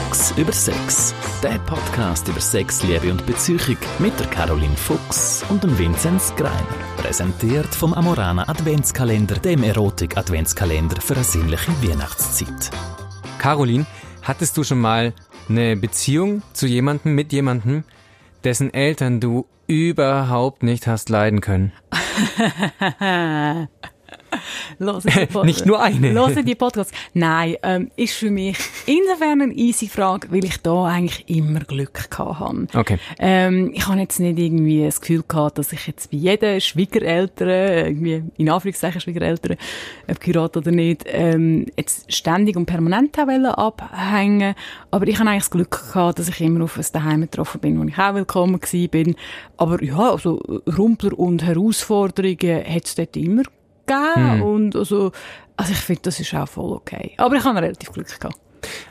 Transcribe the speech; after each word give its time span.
Fuchs 0.00 0.32
über 0.38 0.52
Sex. 0.52 1.14
Der 1.42 1.58
Podcast 1.58 2.26
über 2.28 2.40
Sex, 2.40 2.82
Liebe 2.84 3.10
und 3.10 3.26
Beziehung 3.26 3.76
mit 3.98 4.18
der 4.18 4.26
Caroline 4.28 4.76
Fuchs 4.76 5.44
und 5.48 5.62
dem 5.62 5.78
Vinzenz 5.78 6.34
Greiner. 6.36 6.54
Präsentiert 6.96 7.74
vom 7.74 7.92
Amorana 7.92 8.48
Adventskalender, 8.48 9.36
dem 9.36 9.62
Erotik-Adventskalender 9.62 11.00
für 11.00 11.14
eine 11.14 11.24
sinnliche 11.24 11.70
Weihnachtszeit. 11.82 12.70
Caroline, 13.38 13.84
hattest 14.22 14.56
du 14.56 14.64
schon 14.64 14.80
mal 14.80 15.12
eine 15.48 15.76
Beziehung 15.76 16.42
zu 16.54 16.66
jemandem, 16.66 17.14
mit 17.14 17.32
jemandem, 17.32 17.84
dessen 18.42 18.72
Eltern 18.72 19.20
du 19.20 19.46
überhaupt 19.66 20.62
nicht 20.62 20.86
hast 20.86 21.10
leiden 21.10 21.40
können? 21.40 21.72
Nicht 25.44 25.66
nur 25.66 25.82
eine. 25.82 26.12
Hören 26.12 26.44
die 26.44 26.54
Podcasts. 26.54 26.92
Nein, 27.14 27.56
ähm, 27.62 27.90
ist 27.96 28.14
für 28.14 28.30
mich 28.30 28.56
insofern 28.86 29.42
eine 29.42 29.52
easy 29.52 29.88
Frage, 29.88 30.28
weil 30.30 30.44
ich 30.44 30.58
da 30.58 30.84
eigentlich 30.84 31.28
immer 31.28 31.60
Glück 31.60 32.10
gehabt 32.10 32.40
habe. 32.40 32.66
Okay. 32.74 32.98
Ähm, 33.18 33.72
ich 33.74 33.86
habe 33.86 33.98
jetzt 33.98 34.20
nicht 34.20 34.38
irgendwie 34.38 34.84
das 34.84 35.00
Gefühl 35.00 35.24
gehabt, 35.26 35.58
dass 35.58 35.72
ich 35.72 35.86
jetzt 35.86 36.10
bei 36.10 36.18
jedem 36.18 36.60
Schwiegereltern, 36.60 37.48
irgendwie 37.48 38.22
in 38.36 38.48
Anführungszeichen 38.48 39.00
Schwiegereltern, 39.00 39.56
ob 40.08 40.20
geheiratet 40.20 40.56
oder 40.58 40.70
nicht, 40.70 41.04
ähm, 41.06 41.66
jetzt 41.76 42.12
ständig 42.12 42.56
und 42.56 42.66
permanent 42.66 43.18
abhängen 43.18 44.54
Aber 44.90 45.06
ich 45.06 45.18
habe 45.18 45.30
eigentlich 45.30 45.42
das 45.42 45.50
Glück 45.50 45.92
gehabt, 45.92 46.18
dass 46.18 46.28
ich 46.28 46.40
immer 46.40 46.64
auf 46.64 46.76
ein 46.76 46.86
Daheim 46.92 47.22
getroffen 47.22 47.60
bin, 47.60 47.80
wo 47.80 47.84
ich 47.84 47.98
auch 47.98 48.14
willkommen 48.14 48.60
bin. 48.90 49.16
Aber 49.56 49.82
ja, 49.82 50.10
also 50.10 50.36
Rumpler 50.78 51.18
und 51.18 51.42
Herausforderungen 51.44 52.64
hat 52.64 52.86
es 52.86 52.94
dort 52.94 53.16
immer 53.16 53.42
gegeben. 53.90 54.40
Hm. 54.40 54.42
Und 54.42 54.76
also, 54.76 55.12
also 55.56 55.72
ich 55.72 55.78
finde, 55.78 56.02
das 56.02 56.20
ist 56.20 56.34
auch 56.34 56.48
voll 56.48 56.72
okay. 56.72 57.14
Aber 57.16 57.36
ich 57.36 57.44
habe 57.44 57.60
relativ 57.60 57.92
Glück 57.92 58.08
gehabt. 58.08 58.38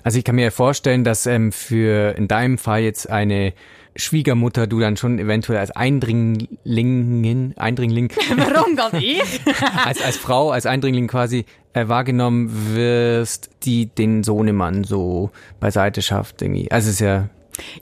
Also 0.04 0.18
ich 0.18 0.24
kann 0.24 0.36
mir 0.36 0.52
vorstellen, 0.52 1.04
dass 1.04 1.26
ähm, 1.26 1.52
für 1.52 2.16
in 2.18 2.28
deinem 2.28 2.58
Fall 2.58 2.82
jetzt 2.82 3.10
eine 3.10 3.54
Schwiegermutter 3.96 4.68
du 4.68 4.80
dann 4.80 4.98
schon 4.98 5.20
eventuell 5.20 5.60
als 5.60 5.72
Eindringlingin, 5.72 7.54
Eindringling. 7.58 8.12
Warum 8.36 8.76
gar 8.76 8.96
nicht? 8.96 9.42
als, 9.86 10.02
als 10.02 10.18
Frau, 10.18 10.52
als 10.52 10.66
Eindringling 10.66 11.08
quasi 11.08 11.46
äh, 11.74 11.88
wahrgenommen 11.88 12.76
wirst, 12.76 13.50
die 13.64 13.88
den 13.88 14.24
Sohnemann 14.24 14.84
so 14.84 15.32
beiseite 15.60 16.02
schafft 16.02 16.42
irgendwie. 16.42 16.72
Also 16.72 16.88
es 16.88 16.96
ist 16.96 17.02
ja 17.02 17.30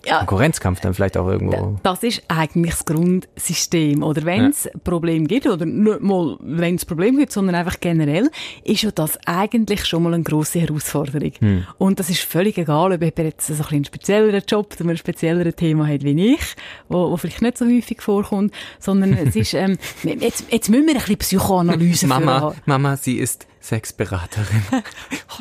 ja, 0.05 0.19
Konkurrenzkampf 0.19 0.81
dann 0.81 0.93
vielleicht 0.93 1.17
auch 1.17 1.27
irgendwo. 1.27 1.79
Das 1.83 2.03
ist 2.03 2.23
eigentlich 2.27 2.73
das 2.73 2.85
Grundsystem. 2.85 4.03
Oder 4.03 4.25
wenn 4.25 4.49
es 4.49 4.65
ja. 4.65 4.71
Problem 4.83 5.27
gibt, 5.27 5.47
oder 5.47 5.65
nicht 5.65 6.01
mal, 6.01 6.37
wenn 6.41 6.75
es 6.75 6.85
Problem 6.85 7.17
gibt, 7.17 7.31
sondern 7.31 7.55
einfach 7.55 7.79
generell, 7.79 8.29
ist 8.63 8.81
ja 8.81 8.91
das 8.91 9.17
eigentlich 9.25 9.85
schon 9.85 10.03
mal 10.03 10.13
eine 10.13 10.23
grosse 10.23 10.59
Herausforderung. 10.59 11.31
Hm. 11.39 11.67
Und 11.77 11.99
das 11.99 12.09
ist 12.09 12.21
völlig 12.21 12.57
egal, 12.57 12.91
ob 12.91 13.01
jemand 13.01 13.17
jetzt 13.19 13.47
so 13.47 13.63
ein 13.69 13.77
einen 13.77 13.85
spezielleren 13.85 14.43
Job 14.47 14.75
oder 14.79 14.89
ein 14.89 14.97
spezielleres 14.97 15.55
Thema 15.55 15.87
hat 15.87 16.03
wie 16.03 16.33
ich, 16.33 16.55
wo, 16.89 17.11
wo 17.11 17.17
vielleicht 17.17 17.41
nicht 17.41 17.57
so 17.57 17.65
häufig 17.65 18.01
vorkommt, 18.01 18.53
sondern 18.79 19.13
es 19.13 19.35
ist, 19.35 19.53
ähm, 19.53 19.77
jetzt, 20.03 20.45
jetzt 20.51 20.69
müssen 20.69 20.87
wir 20.87 20.95
ein 20.95 20.99
bisschen 20.99 21.17
Psychoanalyse 21.17 22.07
Mama, 22.07 22.53
Mama, 22.65 22.97
sie 22.97 23.17
ist 23.17 23.47
Sexberaterin. 23.67 24.63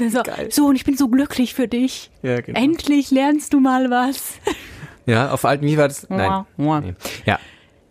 oh, 0.01 0.09
so, 0.09 0.23
so, 0.51 0.67
und 0.67 0.77
ich 0.77 0.85
bin 0.85 0.97
so 0.97 1.09
glücklich 1.09 1.55
für 1.55 1.69
dich. 1.69 2.11
Ja, 2.23 2.41
genau. 2.41 2.61
Endlich 2.61 3.11
lernst 3.11 3.53
du 3.53 3.61
mal 3.61 3.91
was. 3.91 4.35
ja, 5.07 5.31
auf 5.31 5.45
alten, 5.45 5.65
wie 5.65 5.79
war 5.79 5.89
das? 5.89 6.09
Nein. 6.11 6.45
Nee. 6.57 6.95
Ja. 7.25 7.39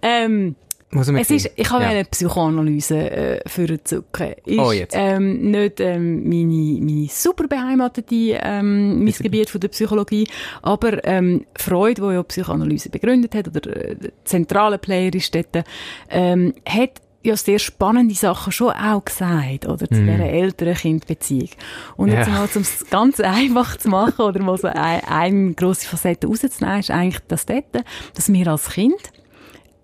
Ähm, 0.01 0.55
es 0.91 1.29
ist, 1.29 1.51
ich 1.55 1.69
habe 1.71 1.83
ja. 1.83 1.89
eine 1.89 2.05
Psychoanalyse 2.05 3.11
äh, 3.11 3.49
für 3.49 3.83
Zucken. 3.83 4.33
Ist, 4.45 4.59
oh, 4.59 4.71
jetzt. 4.71 4.95
Ähm, 4.97 5.51
nicht 5.51 5.79
ähm, 5.79 6.27
meine, 6.27 6.79
meine 6.81 7.07
super 7.09 7.47
beheimatete 7.47 8.39
ähm, 8.41 9.03
mein 9.03 9.13
Gebiet 9.13 9.49
von 9.49 9.59
der 9.59 9.67
Psychologie, 9.69 10.27
aber 10.61 11.03
ähm, 11.05 11.45
Freud, 11.57 12.01
wo 12.01 12.11
ja 12.11 12.23
Psychoanalyse 12.23 12.89
begründet 12.89 13.35
hat, 13.35 13.47
oder 13.47 13.75
äh, 13.75 13.95
der 13.95 14.11
zentrale 14.23 14.77
Player 14.77 15.13
ist 15.13 15.33
dort, 15.35 15.65
ähm, 16.09 16.53
hat 16.65 17.01
ja 17.25 17.37
sehr 17.37 17.59
spannende 17.59 18.15
Sachen 18.15 18.51
schon 18.51 18.71
auch 18.71 19.03
gesagt, 19.03 19.65
oder, 19.67 19.87
zu 19.87 20.01
mm. 20.01 20.07
dieser 20.07 20.29
Eltern-Kind-Beziehung. 20.29 21.49
Und 21.97 22.11
jetzt 22.11 22.27
ja. 22.27 22.33
mal, 22.33 22.49
um 22.53 22.61
es 22.61 22.85
ganz 22.89 23.19
einfach 23.19 23.77
zu 23.77 23.89
machen, 23.89 24.21
oder 24.21 24.41
mal 24.41 24.57
so 24.57 24.67
eine, 24.67 25.07
eine 25.07 25.53
grosse 25.53 25.87
Facette 25.87 26.27
rauszunehmen, 26.27 26.79
ist 26.79 26.91
eigentlich 26.91 27.21
das 27.27 27.45
dort, 27.45 27.65
dass 28.13 28.31
wir 28.31 28.47
als 28.47 28.69
Kind 28.69 29.11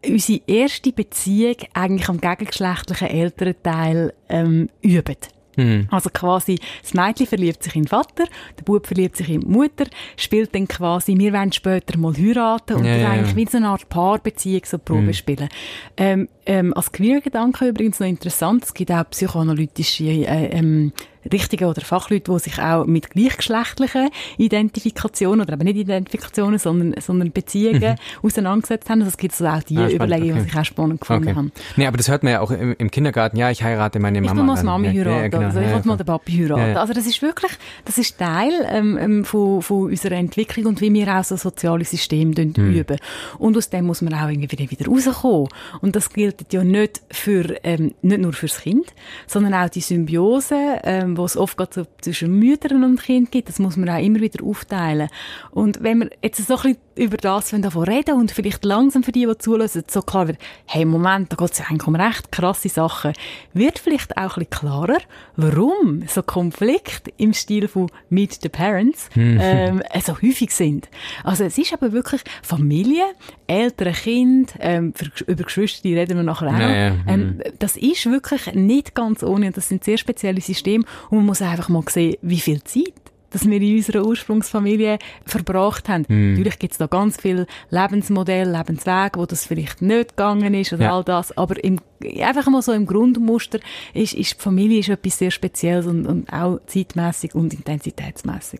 unsere 0.05 0.41
erste 0.47 0.91
Beziehung 0.91 1.57
eigentlich 1.73 2.09
am 2.09 2.19
gegengeschlechtlichen 2.19 3.07
Elternteil 3.07 4.13
ähm, 4.29 4.69
üben. 4.81 5.17
Mhm. 5.57 5.87
Also 5.91 6.09
quasi, 6.09 6.59
das 6.81 6.93
Mädchen 6.93 7.27
verliebt 7.27 7.63
sich 7.63 7.75
in 7.75 7.83
den 7.83 7.87
Vater, 7.87 8.25
der 8.57 8.63
Bub 8.63 8.87
verliebt 8.87 9.17
sich 9.17 9.29
in 9.29 9.41
die 9.41 9.47
Mutter, 9.47 9.85
spielt 10.17 10.55
dann 10.55 10.67
quasi, 10.67 11.17
wir 11.17 11.33
wollen 11.33 11.51
später 11.51 11.97
mal 11.97 12.13
heiraten 12.15 12.77
und 12.77 12.85
ja, 12.85 12.97
ja, 12.97 13.09
eigentlich 13.09 13.35
wie 13.35 13.45
so 13.45 13.57
eine 13.57 13.69
Art 13.69 13.89
Paarbeziehung 13.89 14.61
so 14.65 14.77
Probe 14.77 15.01
mhm. 15.01 15.13
spielen. 15.13 15.49
Ähm, 15.97 16.29
ähm, 16.45 16.73
als 16.73 16.91
Queer-Gedanke 16.91 17.67
übrigens 17.67 17.99
noch 17.99 18.07
interessant, 18.07 18.63
es 18.63 18.73
gibt 18.73 18.91
auch 18.91 19.09
psychoanalytische 19.09 20.05
äh, 20.05 20.47
ähm, 20.51 20.93
Richtige 21.31 21.67
oder 21.67 21.81
Fachleute, 21.81 22.31
die 22.31 22.39
sich 22.39 22.59
auch 22.59 22.85
mit 22.85 23.09
gleichgeschlechtlichen 23.09 24.09
Identifikationen 24.37 25.41
oder 25.41 25.53
eben 25.53 25.63
nicht 25.63 25.77
Identifikationen, 25.77 26.59
sondern, 26.59 26.99
sondern 26.99 27.31
Beziehungen 27.31 27.81
mhm. 27.81 28.25
auseinandergesetzt 28.25 28.89
haben. 28.89 28.99
Also 28.99 29.09
es 29.09 29.17
gibt 29.17 29.35
so 29.35 29.45
auch 29.45 29.63
die 29.63 29.77
ah, 29.77 29.89
Überlegungen, 29.89 30.33
okay. 30.33 30.43
die 30.43 30.49
ich 30.49 30.59
auch 30.59 30.65
spannend 30.65 31.01
gefunden 31.01 31.29
okay. 31.29 31.35
habe. 31.35 31.51
Nee, 31.75 31.87
aber 31.87 31.97
das 31.97 32.09
hört 32.09 32.23
man 32.23 32.33
ja 32.33 32.41
auch 32.41 32.51
im, 32.51 32.75
im 32.77 32.91
Kindergarten. 32.91 33.37
Ja, 33.37 33.51
ich 33.51 33.63
heirate 33.63 33.99
meine 33.99 34.21
Mama. 34.21 34.31
Ich 34.31 34.37
will 34.37 34.43
mal 34.45 34.55
das 34.55 34.63
Mami 34.63 34.87
heiraten. 34.87 35.21
Ja, 35.21 35.27
genau. 35.27 35.45
also 35.45 35.59
ich 35.59 35.67
will 35.67 35.81
mal 35.85 35.97
den 35.97 36.05
Papi 36.05 36.31
heiraten. 36.33 36.77
Also 36.77 36.93
das 36.93 37.05
ist 37.05 37.21
wirklich, 37.21 37.51
das 37.85 37.97
ist 37.97 38.17
Teil 38.17 38.51
ähm, 38.69 38.97
ähm, 38.97 39.25
von, 39.25 39.61
von 39.61 39.85
unserer 39.85 40.15
Entwicklung 40.15 40.67
und 40.67 40.81
wie 40.81 40.93
wir 40.93 41.07
auch 41.19 41.23
so 41.23 41.35
soziale 41.35 41.85
Systeme 41.85 42.33
mhm. 42.35 42.53
üben. 42.55 42.97
Und 43.37 43.57
aus 43.57 43.69
dem 43.69 43.85
muss 43.85 44.01
man 44.01 44.13
auch 44.13 44.29
irgendwie 44.29 44.57
wieder 44.57 44.87
rauskommen. 44.87 45.49
Und 45.81 45.95
das 45.95 46.09
gilt 46.09 46.51
ja 46.53 46.63
nicht 46.63 47.01
für, 47.11 47.55
ähm, 47.63 47.93
nicht 48.01 48.21
nur 48.21 48.33
fürs 48.33 48.61
Kind, 48.61 48.93
sondern 49.27 49.53
auch 49.53 49.69
die 49.69 49.81
Symbiose, 49.81 50.79
ähm, 50.83 51.10
ähm, 51.11 51.17
wo 51.17 51.25
es 51.25 51.37
oft 51.37 51.57
gerade 51.57 51.71
so 51.73 51.87
zwischen 52.01 52.37
Müttern 52.39 52.83
und 52.83 53.01
Kind 53.01 53.31
gibt, 53.31 53.49
das 53.49 53.59
muss 53.59 53.77
man 53.77 53.89
auch 53.89 54.03
immer 54.03 54.19
wieder 54.19 54.43
aufteilen. 54.43 55.09
Und 55.51 55.83
wenn 55.83 55.99
wir 55.99 56.09
jetzt 56.21 56.45
so 56.45 56.55
ein 56.55 56.61
bisschen 56.61 56.77
über 56.95 57.17
das 57.17 57.49
davon 57.49 57.83
reden 57.83 58.15
und 58.15 58.31
vielleicht 58.31 58.65
langsam 58.65 59.03
für 59.03 59.11
die, 59.11 59.25
die 59.25 59.37
zulassen, 59.37 59.83
so 59.89 60.01
klar 60.01 60.27
wird, 60.27 60.37
hey, 60.65 60.85
Moment, 60.85 61.31
da 61.31 61.35
geht 61.35 61.51
es 61.51 61.59
ja 61.59 61.65
eigentlich 61.69 61.87
um 61.87 61.95
recht 61.95 62.31
krasse 62.31 62.69
Sachen, 62.69 63.13
wird 63.53 63.79
vielleicht 63.79 64.17
auch 64.17 64.37
ein 64.37 64.45
bisschen 64.45 64.49
klarer, 64.49 64.97
warum 65.35 66.03
so 66.07 66.21
Konflikte 66.21 67.11
im 67.17 67.33
Stil 67.33 67.67
von 67.67 67.87
Meet 68.09 68.39
the 68.41 68.49
Parents 68.49 69.09
hm. 69.13 69.37
ähm, 69.41 69.83
so 70.03 70.13
häufig 70.21 70.51
sind. 70.51 70.89
Also 71.23 71.43
es 71.43 71.57
ist 71.57 71.73
aber 71.73 71.91
wirklich 71.91 72.21
Familie, 72.43 73.03
ältere 73.47 73.91
Kind, 73.91 74.53
ähm, 74.59 74.93
über 75.27 75.43
Geschwister, 75.43 75.81
die 75.83 75.97
reden 75.97 76.17
wir 76.17 76.23
nachher 76.23 76.47
auch. 76.47 76.59
Ja, 76.59 76.69
ja. 76.71 76.95
Ähm, 77.07 77.39
hm. 77.39 77.41
das 77.59 77.77
ist 77.77 78.05
wirklich 78.05 78.53
nicht 78.53 78.95
ganz 78.95 79.23
ohne 79.23 79.47
und 79.47 79.57
das 79.57 79.69
sind 79.69 79.83
sehr 79.83 79.97
spezielle 79.97 80.41
Systeme 80.41 80.85
und 81.09 81.17
man 81.17 81.27
muss 81.27 81.41
einfach 81.41 81.69
mal 81.69 81.83
sehen, 81.89 82.15
wie 82.21 82.39
viel 82.39 82.63
Zeit 82.63 82.93
dass 83.31 83.49
wir 83.49 83.61
in 83.61 83.77
unserer 83.77 84.05
Ursprungsfamilie 84.05 84.99
verbracht 85.25 85.89
haben. 85.89 86.05
Mm. 86.07 86.31
Natürlich 86.31 86.59
gibt 86.59 86.73
es 86.73 86.77
da 86.77 86.87
ganz 86.87 87.17
viele 87.17 87.47
Lebensmodelle, 87.69 88.51
Lebenswege, 88.51 89.19
wo 89.19 89.25
das 89.25 89.45
vielleicht 89.45 89.81
nicht 89.81 90.09
gegangen 90.09 90.53
ist 90.53 90.73
oder 90.73 90.83
ja. 90.83 90.95
all 90.95 91.03
das, 91.03 91.35
aber 91.37 91.61
im, 91.63 91.79
einfach 92.21 92.47
mal 92.47 92.61
so 92.61 92.73
im 92.73 92.85
Grundmuster 92.85 93.59
ist, 93.93 94.13
ist 94.13 94.33
die 94.33 94.43
Familie 94.43 94.79
ist 94.79 94.89
etwas 94.89 95.17
sehr 95.17 95.31
Spezielles 95.31 95.87
und, 95.87 96.05
und 96.05 96.31
auch 96.31 96.59
zeitmäßig 96.67 97.33
und 97.33 97.53
intensitätsmäßig. 97.53 98.59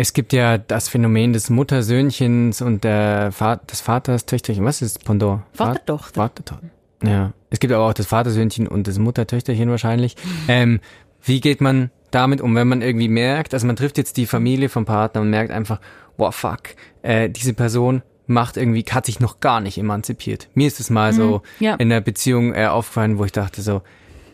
Es 0.00 0.12
gibt 0.12 0.32
ja 0.32 0.58
das 0.58 0.88
Phänomen 0.88 1.32
des 1.32 1.50
Muttersöhnchens 1.50 2.62
und 2.62 2.84
der 2.84 3.32
Va 3.36 3.56
des 3.56 3.80
Vaters 3.80 4.26
Töchterchen. 4.26 4.64
Was 4.64 4.80
ist 4.80 5.04
Pendant? 5.04 5.42
Vater-Tochter. 5.54 6.14
Vater 6.14 6.60
ja. 7.02 7.32
Es 7.50 7.60
gibt 7.60 7.72
aber 7.72 7.86
auch 7.86 7.92
das 7.92 8.06
Vatersöhnchen 8.06 8.68
und 8.68 8.86
das 8.86 8.98
Muttertöchterchen 8.98 9.70
wahrscheinlich. 9.70 10.16
Ähm, 10.50 10.80
wie 11.22 11.40
geht 11.40 11.60
man 11.60 11.90
damit 12.10 12.40
um, 12.40 12.54
wenn 12.54 12.68
man 12.68 12.82
irgendwie 12.82 13.08
merkt, 13.08 13.54
also 13.54 13.66
man 13.66 13.76
trifft 13.76 13.98
jetzt 13.98 14.16
die 14.16 14.26
Familie 14.26 14.68
vom 14.68 14.84
Partner 14.84 15.20
und 15.20 15.30
merkt 15.30 15.50
einfach, 15.50 15.80
boah, 16.16 16.32
fuck, 16.32 16.74
äh, 17.02 17.28
diese 17.28 17.54
Person 17.54 18.02
macht 18.26 18.56
irgendwie, 18.56 18.84
hat 18.90 19.06
sich 19.06 19.20
noch 19.20 19.40
gar 19.40 19.60
nicht 19.60 19.78
emanzipiert. 19.78 20.48
Mir 20.54 20.66
ist 20.66 20.80
es 20.80 20.90
mal 20.90 21.12
mhm, 21.12 21.16
so 21.16 21.42
ja. 21.60 21.74
in 21.76 21.88
der 21.88 22.00
Beziehung 22.00 22.54
äh, 22.54 22.66
aufgefallen, 22.66 23.18
wo 23.18 23.24
ich 23.24 23.32
dachte 23.32 23.62
so, 23.62 23.82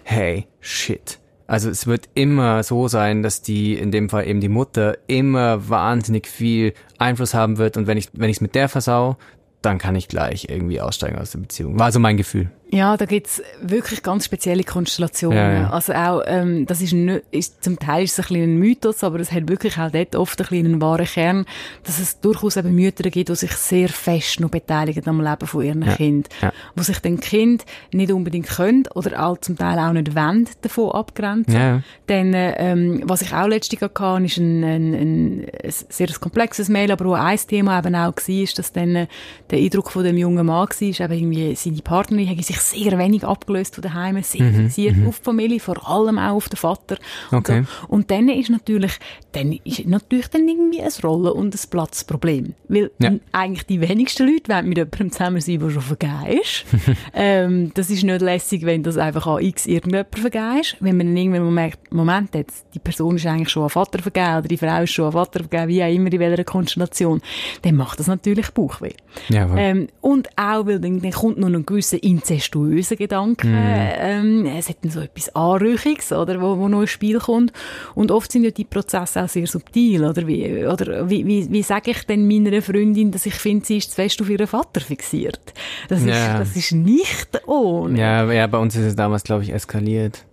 hey, 0.02 0.46
shit. 0.60 1.18
Also 1.46 1.68
es 1.68 1.86
wird 1.86 2.08
immer 2.14 2.62
so 2.62 2.88
sein, 2.88 3.22
dass 3.22 3.42
die, 3.42 3.74
in 3.74 3.92
dem 3.92 4.08
Fall 4.08 4.26
eben 4.26 4.40
die 4.40 4.48
Mutter, 4.48 4.96
immer 5.06 5.68
wahnsinnig 5.68 6.26
viel 6.26 6.72
Einfluss 6.98 7.34
haben 7.34 7.58
wird 7.58 7.76
und 7.76 7.86
wenn 7.86 7.98
ich, 7.98 8.08
wenn 8.14 8.30
ich 8.30 8.38
es 8.38 8.40
mit 8.40 8.54
der 8.54 8.68
versau, 8.68 9.16
dann 9.60 9.78
kann 9.78 9.94
ich 9.94 10.08
gleich 10.08 10.48
irgendwie 10.48 10.80
aussteigen 10.80 11.18
aus 11.18 11.32
der 11.32 11.38
Beziehung. 11.38 11.78
War 11.78 11.92
so 11.92 12.00
mein 12.00 12.16
Gefühl. 12.16 12.50
Ja, 12.74 12.96
da 12.96 13.04
gibt's 13.04 13.40
wirklich 13.60 14.02
ganz 14.02 14.24
spezielle 14.24 14.64
Konstellationen. 14.64 15.38
Ja, 15.38 15.52
ja. 15.52 15.70
Also 15.70 15.92
auch, 15.92 16.22
ähm, 16.26 16.66
das 16.66 16.80
ist, 16.80 16.92
nicht, 16.92 17.22
ist 17.30 17.62
zum 17.62 17.78
Teil 17.78 18.04
ist 18.04 18.18
es 18.18 18.30
ein, 18.30 18.36
ein 18.36 18.56
Mythos, 18.56 19.04
aber 19.04 19.20
es 19.20 19.30
hat 19.30 19.48
wirklich 19.48 19.78
auch 19.78 19.90
dort 19.90 20.16
oft 20.16 20.40
ein 20.40 20.64
einen 20.64 20.80
wahren 20.80 21.06
Kern, 21.06 21.46
dass 21.84 22.00
es 22.00 22.20
durchaus 22.20 22.56
eben 22.56 22.74
Mütter 22.74 23.10
gibt, 23.10 23.28
die 23.28 23.36
sich 23.36 23.52
sehr 23.52 23.88
fest 23.88 24.40
noch 24.40 24.50
beteiligen 24.50 25.06
am 25.06 25.20
Leben 25.20 25.46
von 25.46 25.62
ihren 25.62 25.82
ja. 25.82 25.94
Kind, 25.94 26.28
ja. 26.42 26.52
wo 26.74 26.82
sich 26.82 26.98
dann 26.98 27.20
Kind 27.20 27.64
nicht 27.92 28.10
unbedingt 28.10 28.48
können 28.48 28.84
oder 28.94 29.24
auch 29.24 29.38
zum 29.38 29.56
Teil 29.56 29.78
auch 29.78 29.92
nicht 29.92 30.16
wollen, 30.16 30.48
davon 30.62 30.90
abgrenzen. 30.92 31.54
Ja. 31.54 31.82
Denn 32.08 32.32
ähm, 32.34 33.02
was 33.04 33.22
ich 33.22 33.32
auch 33.32 33.46
letztens 33.46 33.82
hatte, 33.82 34.24
ist 34.24 34.38
ein, 34.38 34.64
ein, 34.64 34.94
ein, 34.94 35.46
ein 35.62 35.72
sehr 35.88 36.08
komplexes 36.18 36.68
Mail, 36.68 36.90
aber 36.90 37.04
wo 37.04 37.12
ein 37.14 37.38
Thema 37.38 37.78
eben 37.78 37.94
auch 37.94 38.14
war, 38.14 38.28
ist, 38.28 38.58
dass 38.58 38.72
dann 38.72 38.96
äh, 38.96 39.06
der 39.50 39.58
Eindruck 39.60 39.92
von 39.92 40.02
dem 40.02 40.16
jungen 40.16 40.46
Mann 40.46 40.68
war, 40.68 40.82
eben 40.82 41.12
irgendwie 41.12 41.54
seine 41.54 41.82
Partnerin 41.82 42.42
sich 42.42 42.63
sehr 42.70 42.98
wenig 42.98 43.24
abgelöst 43.24 43.74
von 43.74 43.82
daheim, 43.82 44.22
sehr 44.22 44.42
mhm, 44.42 44.54
fixiert 44.54 44.96
mhm. 44.96 45.08
auf 45.08 45.18
die 45.18 45.24
Familie, 45.24 45.60
vor 45.60 45.88
allem 45.88 46.18
auch 46.18 46.34
auf 46.34 46.48
den 46.48 46.56
Vater. 46.56 46.96
Okay. 47.30 47.58
Und, 47.58 47.66
so. 47.66 47.86
und 47.88 48.10
dann 48.10 48.28
ist 48.28 48.50
natürlich, 48.50 48.92
dann 49.32 49.52
ist 49.64 49.86
natürlich 49.86 50.28
dann 50.28 50.48
irgendwie 50.48 50.80
ein 50.80 50.90
Rollen- 51.02 51.32
und 51.32 51.54
ein 51.54 51.70
Platzproblem. 51.70 52.54
Weil 52.68 52.90
ja. 52.98 53.12
eigentlich 53.32 53.66
die 53.66 53.80
wenigsten 53.80 54.26
Leute 54.26 54.52
wollen 54.52 54.68
mit 54.68 54.78
jemandem 54.78 55.12
zusammen 55.12 55.40
sein, 55.40 55.58
der 55.60 55.70
schon 55.70 55.82
vergeben 55.82 56.40
ist. 56.40 56.64
ähm, 57.14 57.72
das 57.74 57.90
ist 57.90 58.04
nicht 58.04 58.20
lässig, 58.20 58.64
wenn 58.64 58.82
das 58.82 58.96
einfach 58.96 59.26
an 59.26 59.42
x 59.42 59.66
irgendjemand 59.66 60.18
vergeben 60.18 60.60
ist. 60.60 60.76
Wenn 60.80 60.96
man 60.96 61.08
dann 61.08 61.16
irgendwann 61.16 61.54
merkt, 61.54 61.92
Moment, 61.92 62.34
jetzt, 62.34 62.66
die 62.74 62.78
Person 62.78 63.16
ist 63.16 63.26
eigentlich 63.26 63.50
schon 63.50 63.64
an 63.64 63.70
Vater 63.70 64.00
vergeben 64.00 64.38
oder 64.38 64.48
die 64.48 64.56
Frau 64.56 64.82
ist 64.82 64.90
schon 64.90 65.06
an 65.06 65.12
Vater 65.12 65.40
vergeben, 65.40 65.68
wie 65.68 65.82
auch 65.82 65.92
immer, 65.92 66.12
in 66.12 66.20
welcher 66.20 66.44
Konstellation, 66.44 67.20
dann 67.62 67.76
macht 67.76 68.00
das 68.00 68.06
natürlich 68.06 68.50
Bauchweh. 68.50 68.92
Ja, 69.28 69.48
ähm, 69.56 69.88
und 70.00 70.28
auch, 70.36 70.66
weil 70.66 70.80
dann, 70.80 71.00
dann 71.00 71.12
kommt 71.12 71.38
noch 71.38 71.48
ein 71.48 71.66
gewisser 71.66 72.02
inzestuöser 72.44 72.96
Gedanke, 72.96 73.46
mm. 73.46 73.54
ähm, 73.98 74.46
es 74.46 74.68
hat 74.68 74.76
dann 74.82 74.90
so 74.90 75.00
etwas 75.00 75.34
Anrüchiges, 75.34 76.12
oder, 76.12 76.40
wo, 76.40 76.58
wo 76.58 76.68
noch 76.68 76.82
ins 76.82 76.90
Spiel 76.90 77.18
kommt. 77.18 77.52
Und 77.94 78.10
oft 78.10 78.30
sind 78.30 78.44
ja 78.44 78.50
die 78.50 78.64
Prozesse 78.64 79.22
auch 79.22 79.28
sehr 79.28 79.46
subtil, 79.46 80.04
oder 80.04 80.26
wie, 80.26 80.66
oder 80.66 81.08
wie, 81.08 81.26
wie, 81.26 81.50
wie 81.50 81.62
sage 81.62 81.92
ich 81.92 82.04
denn 82.04 82.26
meiner 82.26 82.60
Freundin, 82.62 83.10
dass 83.10 83.26
ich 83.26 83.34
finde, 83.34 83.64
sie 83.64 83.78
ist 83.78 83.90
zu 83.90 83.96
fest 83.96 84.20
auf 84.20 84.28
ihren 84.28 84.46
Vater 84.46 84.80
fixiert? 84.80 85.52
Das, 85.88 86.04
ja. 86.04 86.12
ist, 86.12 86.40
das 86.40 86.56
ist 86.56 86.72
nicht 86.72 87.46
ohne. 87.46 87.98
Ja, 87.98 88.30
ja, 88.32 88.46
bei 88.46 88.58
uns 88.58 88.76
ist 88.76 88.84
es 88.84 88.96
damals, 88.96 89.24
glaube 89.24 89.42
ich, 89.42 89.52
eskaliert 89.52 90.24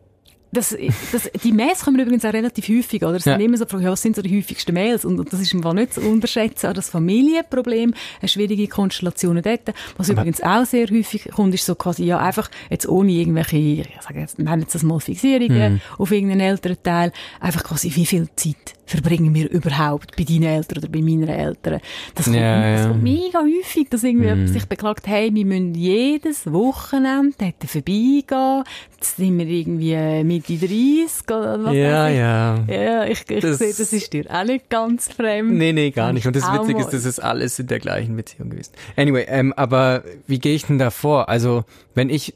das, 0.51 0.75
das, 1.11 1.31
die 1.43 1.53
Mails 1.53 1.85
kommen 1.85 1.99
übrigens 1.99 2.25
auch 2.25 2.33
relativ 2.33 2.67
häufig, 2.67 3.03
oder? 3.03 3.15
Es 3.15 3.25
ja. 3.25 3.33
sind 3.33 3.45
immer 3.45 3.57
so 3.57 3.65
Fragen, 3.65 3.83
ja, 3.83 3.91
was 3.91 4.01
sind 4.01 4.15
so 4.15 4.21
die 4.21 4.37
häufigsten 4.37 4.73
Mails? 4.73 5.05
Und, 5.05 5.19
und 5.19 5.31
das 5.31 5.39
ist 5.39 5.53
im 5.53 5.63
Fall 5.63 5.73
nicht 5.75 5.93
zu 5.93 6.01
unterschätzen. 6.01 6.67
Auch 6.67 6.73
das 6.73 6.89
Familienproblem, 6.89 7.93
eine 8.19 8.27
schwierige 8.27 8.67
Konstellation 8.67 9.41
dort. 9.41 9.73
Was 9.97 10.09
Aber 10.09 10.21
übrigens 10.21 10.41
auch 10.41 10.65
sehr 10.65 10.87
häufig 10.87 11.29
kommt, 11.31 11.53
ist 11.53 11.65
so 11.65 11.75
quasi, 11.75 12.03
ja, 12.03 12.19
einfach 12.19 12.49
jetzt 12.69 12.87
ohne 12.87 13.11
irgendwelche, 13.11 13.57
ich 13.57 13.87
sage 14.01 14.19
jetzt, 14.19 14.39
nennen 14.39 14.61
jetzt 14.61 14.75
das 14.75 14.83
mal 14.83 14.99
Fixierungen 14.99 15.73
mhm. 15.73 15.81
auf 15.97 16.11
irgendeinen 16.11 16.41
älteren 16.41 16.83
Teil, 16.83 17.13
einfach 17.39 17.63
quasi, 17.63 17.95
wie 17.95 18.05
viel 18.05 18.27
Zeit 18.35 18.75
verbringen 18.91 19.33
wir 19.33 19.49
überhaupt 19.49 20.15
bei 20.17 20.23
deinen 20.23 20.43
Eltern 20.43 20.79
oder 20.79 20.89
bei 20.89 21.01
meinen 21.01 21.27
Eltern? 21.27 21.79
Das 22.15 22.25
kommt, 22.25 22.37
ja. 22.37 22.75
Das 22.75 22.87
kommt 22.87 23.03
mega 23.03 23.39
häufig, 23.39 23.89
dass 23.89 24.03
irgendwie 24.03 24.31
mm. 24.31 24.47
sich 24.47 24.65
beklagt, 24.65 25.07
hey, 25.07 25.33
wir 25.33 25.45
müssen 25.45 25.73
jedes 25.73 26.51
Wochenende 26.51 27.35
dort 27.39 27.69
vorbeigehen. 27.69 28.63
Jetzt 28.93 29.15
sind 29.17 29.37
wir 29.37 29.47
irgendwie 29.47 30.23
Mitte 30.23 30.57
30 30.57 31.23
oder 31.29 31.63
was 31.63 31.73
Ja, 31.73 32.09
ja. 32.09 32.63
Ja, 32.67 33.05
ich, 33.05 33.29
ich 33.29 33.41
das, 33.41 33.59
sehe, 33.59 33.69
das 33.69 33.93
ist 33.93 34.13
dir 34.13 34.25
auch 34.29 34.43
nicht 34.43 34.69
ganz 34.69 35.07
fremd. 35.11 35.53
Nee, 35.53 35.73
nee, 35.73 35.91
gar 35.91 36.13
nicht. 36.13 36.27
Und 36.27 36.35
das 36.35 36.51
Witzige 36.51 36.81
ist, 36.81 36.89
das 36.89 37.05
ist 37.05 37.19
alles 37.19 37.57
in 37.59 37.67
der 37.67 37.79
gleichen 37.79 38.15
Beziehung 38.15 38.49
gewesen. 38.49 38.73
Anyway, 38.95 39.25
ähm, 39.27 39.53
aber 39.53 40.03
wie 40.27 40.39
gehe 40.39 40.53
ich 40.53 40.65
denn 40.65 40.77
da 40.77 40.91
vor? 40.91 41.29
Also, 41.29 41.63
wenn 41.95 42.09
ich, 42.09 42.33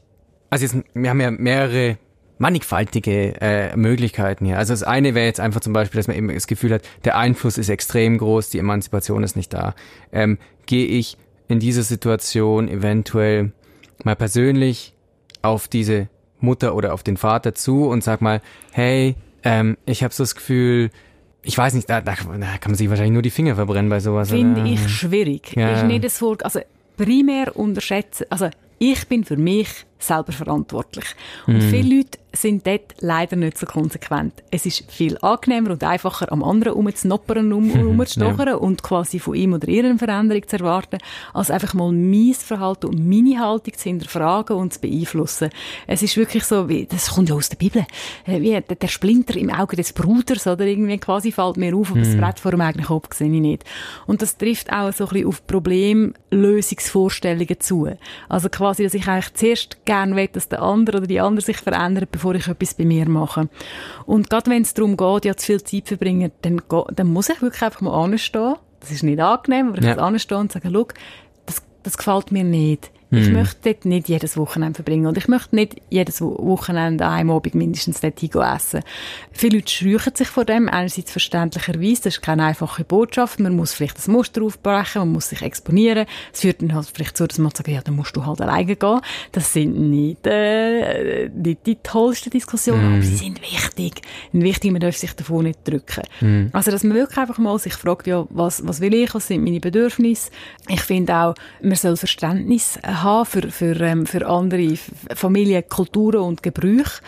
also 0.50 0.64
jetzt, 0.64 0.76
wir 0.94 1.10
haben 1.10 1.22
ja 1.22 1.32
mehrere 1.32 1.98
mannigfaltige 2.38 3.40
äh, 3.40 3.76
Möglichkeiten 3.76 4.46
hier. 4.46 4.58
Also 4.58 4.74
das 4.74 4.84
eine 4.84 5.16
wäre 5.16 5.26
jetzt 5.26 5.40
einfach 5.40 5.62
zum 5.62 5.74
Beispiel, 5.74 6.00
dass 6.00 6.08
man 6.08 6.18
eben 6.18 6.28
das 6.28 6.48
Gefühl 6.48 6.74
hat, 6.74 6.82
der 7.06 7.18
Einfluss 7.18 7.58
ist 7.58 7.70
extrem 7.70 8.18
groß, 8.18 8.50
die 8.50 8.60
Emanzipation 8.60 9.24
ist 9.24 9.36
nicht 9.36 9.54
da. 9.54 9.74
Ähm, 10.12 10.38
Gehe 10.66 10.86
ich 10.88 11.18
in 11.48 11.60
dieser 11.60 11.84
Situation 11.84 12.68
eventuell 12.68 13.52
mal 14.04 14.16
persönlich 14.16 14.94
auf 15.42 15.68
diese 15.68 16.10
Mutter 16.40 16.76
oder 16.76 16.94
auf 16.94 17.04
den 17.04 17.18
Vater 17.18 17.54
zu 17.54 17.88
und 17.88 18.04
sag 18.04 18.22
mal, 18.22 18.42
hey, 18.72 19.16
ähm, 19.44 19.78
ich 19.86 20.04
habe 20.04 20.14
so 20.14 20.24
das 20.24 20.36
Gefühl, 20.36 20.90
ich 21.44 21.58
weiß 21.58 21.76
nicht, 21.76 21.90
da, 21.90 22.02
da, 22.02 22.16
kann 22.16 22.40
man 22.40 22.76
sich 22.76 22.90
wahrscheinlich 22.90 23.14
nur 23.14 23.22
die 23.22 23.30
Finger 23.30 23.56
verbrennen 23.56 23.90
bei 23.90 24.00
sowas. 24.00 24.32
Finde 24.32 24.68
ich 24.68 24.90
schwierig. 24.90 25.56
Ja. 25.56 25.76
Ist 25.76 25.86
nicht 25.86 26.04
das 26.04 26.18
Vor 26.18 26.38
also 26.42 26.60
primär 26.98 27.56
unterschätzen, 27.56 28.26
also 28.30 28.50
ich 28.80 29.08
bin 29.08 29.24
für 29.24 29.38
mich 29.38 29.70
selber 30.00 30.32
verantwortlich. 30.32 31.06
Und 31.48 31.58
mm. 31.58 31.70
viele 31.70 31.98
Leute 31.98 32.20
sind 32.36 32.68
dort 32.68 32.96
leider 33.00 33.36
nicht 33.36 33.58
so 33.58 33.66
konsequent. 33.66 34.34
Es 34.52 34.66
ist 34.66 34.92
viel 34.92 35.18
angenehmer 35.22 35.72
und 35.72 35.84
einfacher, 35.84 36.32
am 36.32 36.44
anderen 36.44 36.74
rumzunoppern, 36.74 37.52
um, 37.54 37.72
rumzustochern 37.72 38.48
ja. 38.48 38.56
und 38.56 38.84
quasi 38.84 39.20
von 39.20 39.36
ihm 39.36 39.54
oder 39.54 39.68
ihrer 39.68 39.98
Veränderung 39.98 40.48
zu 40.48 40.58
erwarten, 40.58 40.98
als 41.34 41.52
einfach 41.52 41.74
mal 41.74 41.92
mein 41.92 42.34
Verhalten 42.34 42.88
und 42.88 43.08
meine 43.08 43.40
Haltung 43.40 43.74
zu 43.74 43.84
hinterfragen 43.84 44.56
und 44.56 44.74
zu 44.74 44.82
beeinflussen. 44.82 45.50
Es 45.88 46.04
ist 46.04 46.18
wirklich 46.18 46.44
so, 46.44 46.68
wie, 46.70 46.86
das 46.86 47.12
kommt 47.12 47.30
ja 47.30 47.36
aus 47.36 47.50
der 47.50 47.58
Bibel, 47.58 47.86
äh, 48.26 48.42
wie 48.42 48.60
der 48.62 48.88
Splinter 48.88 49.36
im 49.38 49.50
Auge 49.50 49.76
des 49.76 49.94
Bruders, 49.94 50.48
oder 50.48 50.66
irgendwie 50.66 50.98
quasi 50.98 51.32
fällt 51.32 51.58
mir 51.58 51.76
auf, 51.76 51.92
aber 51.92 52.00
mm. 52.00 52.04
das 52.04 52.18
Brett 52.18 52.40
vor 52.40 52.52
dem 52.52 52.62
eigenen 52.62 52.86
Kopf 52.86 53.16
sehe 53.16 53.32
ich 53.32 53.42
nicht. 53.42 53.64
Und 54.08 54.22
das 54.22 54.38
trifft 54.38 54.72
auch 54.72 54.94
so 54.94 55.06
ein 55.06 55.10
bisschen 55.10 55.28
auf 55.28 55.46
Problemlösungsvorstellungen 55.48 57.60
zu. 57.60 57.90
Also 58.30 58.50
quasi, 58.50 58.84
dass 58.84 58.94
ich 58.94 59.08
eigentlich 59.08 59.34
zuerst 59.34 59.84
gerne 59.86 60.16
will, 60.16 60.30
dass 60.32 60.50
der 60.50 60.62
andere 60.62 60.98
oder 60.98 61.08
die 61.08 61.20
andere 61.20 61.44
sich 61.46 61.58
verändert, 61.58 62.12
bevor 62.26 62.36
ich 62.36 62.48
etwas 62.48 62.74
bei 62.74 62.86
mir 62.86 63.08
mache. 63.08 63.50
Und 64.06 64.30
gerade 64.30 64.50
wenn 64.50 64.64
es 64.64 64.74
darum 64.74 64.98
geht, 64.98 65.26
ja 65.26 65.38
zu 65.38 65.46
viel 65.46 65.64
Zeit 65.64 65.88
verbringen, 65.88 66.32
dann, 66.42 66.62
dann 66.94 67.08
muss 67.08 67.30
ich 67.30 67.42
wirklich 67.42 67.62
einfach 67.62 67.82
mal 67.82 68.04
anstehen. 68.04 68.56
Das 68.80 68.92
ist 68.92 69.04
nicht 69.04 69.20
angenehm, 69.20 69.70
aber 69.70 69.78
ich 69.78 69.84
ja. 69.84 69.94
muss 69.94 70.04
anstehen 70.04 70.38
und 70.38 70.52
sagen, 70.52 70.70
schau, 70.74 70.88
das, 71.46 71.62
das 71.84 71.98
gefällt 71.98 72.32
mir 72.32 72.44
nicht. 72.44 72.92
Ich 73.12 73.28
hm. 73.28 73.34
möchte 73.34 73.58
dort 73.64 73.86
nicht 73.86 74.10
jedes 74.10 74.36
Wochenende 74.36 74.76
verbringen 74.76 75.06
und 75.06 75.18
ich 75.18 75.28
möchte 75.28 75.56
nicht 75.56 75.76
jedes 75.90 76.22
Wochenende 76.22 77.06
an 77.06 77.14
einem 77.14 77.30
Abend 77.30 77.54
mindestens 77.54 78.02
dort 78.02 78.22
essen. 78.22 78.82
Viele 79.32 79.58
Leute 79.58 79.72
schreien 79.72 80.16
sich 80.16 80.28
vor 80.28 80.44
dem, 80.44 80.68
einerseits 80.68 81.12
verständlicherweise, 81.12 82.04
das 82.04 82.16
ist 82.16 82.22
keine 82.22 82.46
einfache 82.46 82.84
Botschaft, 82.84 83.40
man 83.40 83.56
muss 83.56 83.74
vielleicht 83.74 83.98
das 83.98 84.08
Muster 84.08 84.42
aufbrechen, 84.42 85.02
man 85.02 85.12
muss 85.12 85.30
sich 85.30 85.42
exponieren. 85.44 86.08
Es 86.34 86.42
führt 86.42 86.62
dann 86.62 86.74
halt 86.74 86.90
vielleicht 86.92 87.16
so, 87.16 87.28
dass 87.28 87.38
man 87.38 87.52
sagt, 87.54 87.68
ja, 87.68 87.82
dann 87.82 87.96
musst 87.96 88.16
du 88.16 88.26
halt 88.26 88.42
alleine 88.42 88.76
gehen. 88.76 89.02
Das 89.32 89.54
sind 89.54 89.78
nicht, 89.90 90.26
äh, 90.26 91.30
nicht 91.30 91.66
die 91.66 91.76
tollsten 91.76 92.32
Diskussionen, 92.32 92.92
mm. 92.92 92.94
aber 92.96 93.04
sie 93.04 93.16
sind 93.16 93.42
wichtig. 93.42 94.02
Und 94.34 94.42
wichtig, 94.42 94.72
man 94.72 94.82
darf 94.82 94.98
sich 94.98 95.14
davon 95.14 95.46
nicht 95.46 95.60
drücken. 95.68 96.04
Mm. 96.22 96.48
Also, 96.54 96.72
dass 96.72 96.84
man 96.84 96.96
wirklich 96.98 97.18
einfach 97.18 97.38
mal 97.38 97.58
sich 97.60 97.74
fragt, 97.74 98.08
ja, 98.08 98.26
was, 98.30 98.66
was 98.68 98.82
will 98.82 98.94
ich, 98.94 99.14
was 99.14 99.28
sind 99.28 99.44
meine 99.44 99.60
Bedürfnisse? 99.60 100.32
Ich 100.68 100.82
finde 100.82 101.16
auch, 101.16 101.36
man 101.62 101.76
soll 101.76 101.96
Verständnis 101.98 102.80
haben 102.84 102.95
haben 103.02 103.26
für, 103.26 103.50
für, 103.50 103.80
ähm, 103.82 104.06
für 104.06 104.26
andere 104.28 104.76
Familien, 105.14 105.64
Kulturen 105.68 106.22
und 106.22 106.44
Gebrüche, 106.44 107.02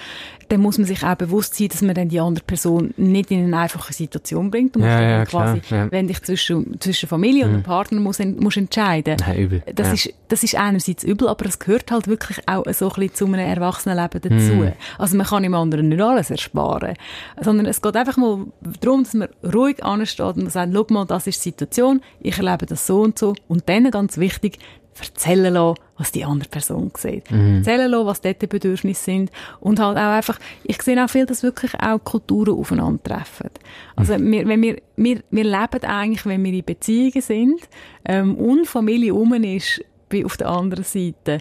dann 0.49 0.61
muss 0.61 0.77
man 0.77 0.87
sich 0.87 1.03
auch 1.03 1.15
bewusst 1.15 1.55
sein, 1.55 1.67
dass 1.69 1.81
man 1.81 1.95
dann 1.95 2.09
die 2.09 2.19
andere 2.19 2.43
Person 2.45 2.93
nicht 2.97 3.31
in 3.31 3.45
eine 3.45 3.57
einfache 3.57 3.93
Situation 3.93 4.49
bringt. 4.49 4.75
Du 4.75 4.79
musst 4.79 4.89
ja, 4.89 5.01
ja, 5.01 5.25
quasi, 5.25 5.59
klar, 5.59 5.85
ja. 5.85 5.91
wenn 5.91 6.07
dich 6.07 6.21
zwischen, 6.23 6.79
zwischen 6.79 7.09
Familie 7.09 7.45
mhm. 7.45 7.49
und 7.49 7.57
dem 7.57 7.63
Partner 7.63 7.99
musst, 7.99 8.23
musst 8.23 8.57
entscheiden. 8.57 9.17
Nein, 9.19 9.37
übel. 9.37 9.63
Das, 9.73 9.91
ist, 9.91 10.13
das 10.29 10.43
ist 10.43 10.55
einerseits 10.55 11.03
übel, 11.03 11.27
aber 11.27 11.45
es 11.45 11.59
gehört 11.59 11.91
halt 11.91 12.07
wirklich 12.07 12.47
auch 12.47 12.63
so 12.71 12.89
ein 12.89 12.95
bisschen 12.95 13.15
zu 13.15 13.25
einem 13.25 13.39
Erwachsenenleben 13.39 14.21
dazu. 14.21 14.53
Mhm. 14.53 14.71
Also 14.97 15.17
man 15.17 15.25
kann 15.25 15.43
dem 15.43 15.53
anderen 15.53 15.89
nicht 15.89 16.01
alles 16.01 16.31
ersparen, 16.31 16.95
sondern 17.41 17.65
es 17.65 17.81
geht 17.81 17.95
einfach 17.95 18.17
mal 18.17 18.45
darum, 18.79 19.03
dass 19.03 19.13
man 19.13 19.29
ruhig 19.53 19.83
ansteht 19.83 20.37
und 20.37 20.51
sagt, 20.51 20.71
schau 20.73 20.85
mal, 20.89 21.05
das 21.05 21.27
ist 21.27 21.43
die 21.43 21.49
Situation, 21.49 22.01
ich 22.21 22.37
erlebe 22.37 22.65
das 22.65 22.87
so 22.87 23.01
und 23.01 23.19
so. 23.19 23.35
Und 23.47 23.67
dann, 23.67 23.91
ganz 23.91 24.17
wichtig, 24.17 24.59
erzählen 24.99 25.53
lassen, 25.53 25.79
was 25.97 26.11
die 26.11 26.23
andere 26.23 26.49
Person 26.49 26.91
sieht. 26.95 27.29
Mhm. 27.31 27.57
Erzählen 27.57 27.89
lassen, 27.89 28.05
was 28.05 28.21
dort 28.21 28.41
die 28.41 28.47
Bedürfnisse 28.47 29.03
sind. 29.03 29.31
Und 29.59 29.79
halt 29.79 29.97
auch 29.97 30.01
einfach, 30.01 30.39
ich 30.63 30.81
sehe 30.81 31.03
auch 31.03 31.09
viel, 31.09 31.25
dass 31.25 31.43
wirklich 31.43 31.73
auch 31.79 32.03
Kulturen 32.03 32.57
aufeinandertreffen. 32.57 33.49
Also 33.95 34.17
mhm. 34.17 34.31
wir, 34.31 34.47
wenn 34.47 34.61
wir, 34.61 34.81
wir, 34.95 35.21
wir 35.29 35.43
leben 35.43 35.83
eigentlich, 35.83 36.25
wenn 36.25 36.43
wir 36.43 36.53
in 36.53 36.65
Beziehungen 36.65 37.21
sind 37.21 37.61
ähm, 38.05 38.35
und 38.35 38.67
Familie 38.67 39.13
um 39.13 39.33
ist, 39.33 39.83
auf 40.23 40.37
der 40.37 40.49
anderen 40.49 40.85
Seite, 40.85 41.39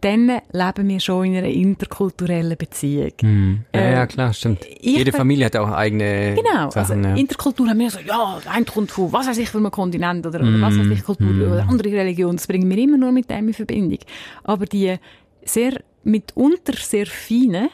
dann 0.00 0.40
leben 0.52 0.88
wir 0.88 1.00
schon 1.00 1.26
in 1.26 1.36
einer 1.36 1.48
interkulturellen 1.48 2.56
Beziehung. 2.56 3.12
Mhm. 3.22 3.64
Ja, 3.74 3.80
äh, 3.80 3.92
ja, 3.92 4.06
klar, 4.06 4.32
stimmt. 4.32 4.64
Jede 4.80 5.12
Familie 5.12 5.46
hat 5.46 5.56
auch 5.56 5.70
eigene 5.70 6.34
Genau, 6.34 6.70
Sachen, 6.70 6.98
also 6.98 7.08
ja. 7.08 7.16
Interkultur 7.16 7.68
haben 7.68 7.78
wir 7.78 7.90
so, 7.90 7.98
ja, 8.00 8.40
ein 8.50 8.64
kommt 8.64 8.90
von 8.90 9.12
was 9.12 9.26
weiß 9.26 9.38
ich 9.38 9.50
für 9.50 9.58
einem 9.58 9.70
Kontinent 9.70 10.26
oder, 10.26 10.40
oder 10.40 10.60
was 10.60 10.78
weiß 10.78 10.86
ich, 10.86 11.04
Kultur 11.04 11.26
mm. 11.26 11.52
oder 11.52 11.66
andere 11.68 11.92
Religion, 11.92 12.36
das 12.36 12.46
bringen 12.46 12.68
wir 12.70 12.78
immer 12.78 12.96
nur 12.96 13.12
mit 13.12 13.30
dem 13.30 13.48
in 13.48 13.54
Verbindung. 13.54 13.98
Aber 14.44 14.66
die 14.66 14.96
sehr, 15.44 15.80
mitunter 16.04 16.74
sehr 16.76 17.06
feinen, 17.06 17.68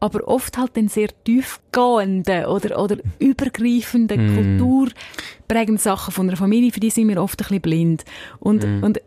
aber 0.00 0.28
oft 0.28 0.58
halt 0.58 0.76
dann 0.76 0.88
sehr 0.88 1.08
tiefgehenden 1.24 2.44
oder, 2.44 2.82
oder 2.82 2.96
übergreifenden 3.18 4.26
mm. 4.26 4.34
kulturprägenden 4.36 5.78
Sachen 5.78 6.12
von 6.12 6.28
einer 6.28 6.36
Familie, 6.36 6.72
für 6.72 6.80
die 6.80 6.90
sind 6.90 7.08
wir 7.08 7.22
oft 7.22 7.40
ein 7.40 7.44
bisschen 7.44 7.62
blind. 7.62 8.04
Und, 8.38 8.64
mm. 8.64 8.84
und 8.84 9.00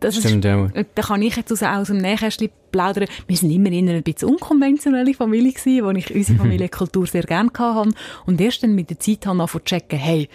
das 0.00 0.16
Stimmt, 0.16 0.44
ist, 0.44 0.50
ja. 0.50 0.70
da 0.94 1.02
kann 1.02 1.22
ich 1.22 1.36
jetzt 1.36 1.52
aus, 1.52 1.62
aus 1.62 1.88
dem 1.88 1.98
Nähkästchen 1.98 2.50
plaudern. 2.72 3.06
Wir 3.26 3.36
sind 3.36 3.50
immer 3.50 3.70
in 3.70 3.88
einer 3.88 4.02
bisschen 4.02 4.30
unkonventionelle 4.30 5.14
Familie 5.14 5.52
gewesen, 5.52 5.84
wo 5.84 5.90
ich 5.90 6.14
unsere 6.14 6.38
Familienkultur 6.42 7.06
sehr 7.06 7.22
gerne 7.22 7.50
hatte. 7.56 7.90
Und 8.26 8.40
erst 8.40 8.62
dann 8.62 8.74
mit 8.74 8.90
der 8.90 8.98
Zeit 8.98 9.26
habe 9.26 9.44
ich 9.44 9.64
checken, 9.64 9.98
hey, 9.98 10.28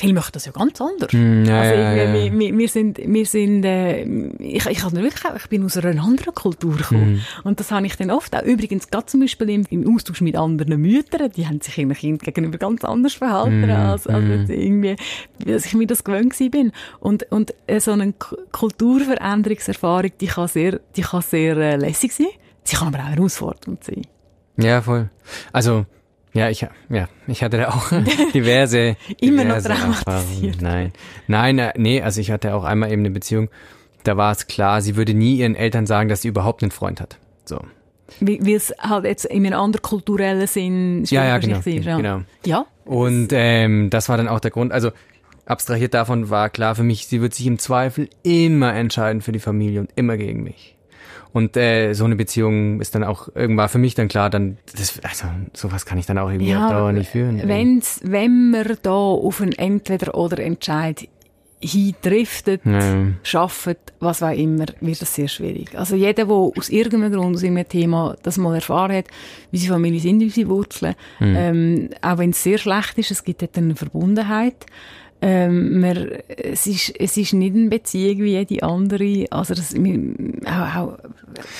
Viele 0.00 0.14
möchten 0.14 0.32
das 0.32 0.46
ja 0.46 0.52
ganz 0.52 0.80
anders. 0.80 1.12
Mm, 1.12 1.44
ja, 1.44 1.60
also 1.60 1.74
ja, 1.74 1.92
ja. 1.92 2.32
Wir, 2.32 2.56
wir, 2.56 2.68
sind, 2.70 2.98
wir 3.04 3.26
sind, 3.26 3.66
äh, 3.66 4.02
ich, 4.38 4.64
ich, 4.64 4.92
wirklich, 4.92 5.34
ich 5.36 5.48
bin 5.50 5.62
aus 5.62 5.76
einer 5.76 6.02
anderen 6.02 6.34
Kultur 6.34 6.74
gekommen. 6.74 7.16
Mm. 7.16 7.46
Und 7.46 7.60
das 7.60 7.70
habe 7.70 7.84
ich 7.84 7.96
dann 7.96 8.10
oft 8.10 8.34
auch, 8.34 8.42
übrigens 8.42 8.88
gerade 8.88 9.04
zum 9.04 9.20
Beispiel 9.20 9.50
im, 9.50 9.66
im 9.68 9.94
Austausch 9.94 10.22
mit 10.22 10.36
anderen 10.36 10.80
Müttern, 10.80 11.30
die 11.32 11.46
haben 11.46 11.60
sich 11.60 11.76
ihren 11.76 11.92
Kind 11.92 12.22
gegenüber 12.22 12.56
ganz 12.56 12.82
anders 12.82 13.12
verhalten, 13.12 13.66
mm, 13.66 13.70
als, 13.70 14.06
als 14.06 14.48
irgendwie, 14.48 14.96
als 15.46 15.66
ich 15.66 15.74
mir 15.74 15.86
das 15.86 16.02
gewöhnt 16.02 16.34
bin. 16.50 16.72
Und, 16.98 17.30
und 17.30 17.52
äh, 17.66 17.78
so 17.78 17.92
eine 17.92 18.14
Kulturveränderungserfahrung, 18.52 20.12
die 20.18 20.28
kann 20.28 20.48
sehr, 20.48 20.80
die 20.96 21.02
kann 21.02 21.20
sehr 21.20 21.58
äh, 21.58 21.76
lässig 21.76 22.14
sein. 22.14 22.28
Sie 22.64 22.76
kann 22.76 22.88
aber 22.88 23.04
auch 23.04 23.08
herausfordernd 23.08 23.84
sein. 23.84 24.06
Ja, 24.56 24.80
voll. 24.80 25.10
Also, 25.52 25.84
ja, 26.32 26.48
ich, 26.48 26.66
ja, 26.88 27.08
ich 27.26 27.42
hatte 27.42 27.58
da 27.58 27.68
auch 27.68 27.90
diverse, 28.34 28.96
Immer 29.20 29.44
diverse 29.44 29.68
noch 29.68 29.76
dramatisiert. 29.76 30.62
Nein, 30.62 30.92
nein, 31.26 31.58
äh, 31.58 31.72
nee, 31.76 32.02
also 32.02 32.20
ich 32.20 32.30
hatte 32.30 32.54
auch 32.54 32.64
einmal 32.64 32.92
eben 32.92 33.02
eine 33.02 33.10
Beziehung, 33.10 33.48
da 34.04 34.16
war 34.16 34.32
es 34.32 34.46
klar, 34.46 34.80
sie 34.80 34.96
würde 34.96 35.14
nie 35.14 35.36
ihren 35.36 35.54
Eltern 35.54 35.86
sagen, 35.86 36.08
dass 36.08 36.22
sie 36.22 36.28
überhaupt 36.28 36.62
einen 36.62 36.70
Freund 36.70 37.00
hat. 37.00 37.18
So. 37.44 37.60
Wie 38.20 38.54
es 38.54 38.74
halt 38.80 39.04
jetzt 39.04 39.24
in 39.24 39.46
einem 39.46 39.58
anderen 39.58 39.82
kulturellen 39.82 40.46
Sinn 40.46 41.04
ja, 41.04 41.24
ja, 41.24 41.38
genau, 41.38 41.58
ist, 41.58 41.66
ja. 41.66 41.96
genau. 41.96 42.22
Ja. 42.44 42.66
Und 42.84 43.28
ähm, 43.32 43.88
das 43.90 44.08
war 44.08 44.16
dann 44.16 44.28
auch 44.28 44.40
der 44.40 44.50
Grund, 44.50 44.72
also 44.72 44.90
abstrahiert 45.46 45.94
davon 45.94 46.30
war 46.30 46.48
klar 46.48 46.74
für 46.74 46.82
mich, 46.82 47.06
sie 47.06 47.20
wird 47.20 47.34
sich 47.34 47.46
im 47.46 47.58
Zweifel 47.58 48.08
immer 48.22 48.74
entscheiden 48.74 49.20
für 49.20 49.32
die 49.32 49.38
Familie 49.38 49.80
und 49.80 49.90
immer 49.96 50.16
gegen 50.16 50.42
mich. 50.42 50.76
Und 51.32 51.56
äh, 51.56 51.92
so 51.92 52.04
eine 52.04 52.16
Beziehung 52.16 52.80
ist 52.80 52.94
dann 52.94 53.04
auch 53.04 53.28
irgendwann 53.34 53.68
für 53.68 53.78
mich 53.78 53.94
dann 53.94 54.08
klar, 54.08 54.30
dann 54.30 54.58
das, 54.76 55.00
also 55.02 55.26
sowas 55.52 55.86
kann 55.86 55.98
ich 55.98 56.06
dann 56.06 56.18
auch 56.18 56.28
irgendwie 56.28 56.50
ja, 56.50 56.66
auf 56.66 56.72
Dauer 56.72 56.92
nicht 56.92 57.10
führen. 57.10 57.40
Wenn's, 57.44 58.00
wenn 58.02 58.50
man 58.50 58.76
da 58.82 58.90
auf 58.90 59.40
ein 59.40 59.52
Entweder 59.52 60.14
oder 60.14 60.38
Entscheid 60.40 61.08
hindriftet, 61.60 62.62
ja. 62.64 63.08
schafft, 63.22 63.76
was 64.00 64.22
auch 64.22 64.30
immer, 64.34 64.66
wird 64.80 65.02
das 65.02 65.14
sehr 65.14 65.28
schwierig. 65.28 65.76
Also 65.76 65.94
jeder, 65.94 66.24
der 66.24 66.28
aus 66.30 66.70
irgendeinem 66.70 67.12
Grund, 67.12 67.36
aus 67.36 67.42
irgendeinem 67.42 67.68
Thema 67.68 68.16
das 68.22 68.38
mal 68.38 68.54
erfahren 68.54 68.96
hat, 68.96 69.04
wie 69.50 69.58
seine 69.58 69.74
Familie 69.74 70.00
sind, 70.00 70.20
wie 70.20 70.30
sie 70.30 70.48
Wurzeln, 70.48 70.94
mhm. 71.18 71.34
ähm, 71.36 71.90
auch 72.00 72.18
wenn 72.18 72.30
es 72.30 72.42
sehr 72.42 72.58
schlecht 72.58 72.96
ist, 72.96 73.10
es 73.10 73.24
gibt 73.24 73.42
dort 73.42 73.56
eine 73.58 73.76
Verbundenheit. 73.76 74.66
Ähm, 75.22 75.80
man, 75.80 76.08
es, 76.28 76.66
ist, 76.66 76.94
es 76.98 77.16
ist 77.16 77.34
nicht 77.34 77.54
eine 77.54 77.68
Beziehung 77.68 78.18
wie 78.18 78.30
jede 78.30 78.62
andere. 78.62 79.26
Also 79.30 79.54
das, 79.54 79.74
auch, 79.74 80.76
auch 80.76 80.98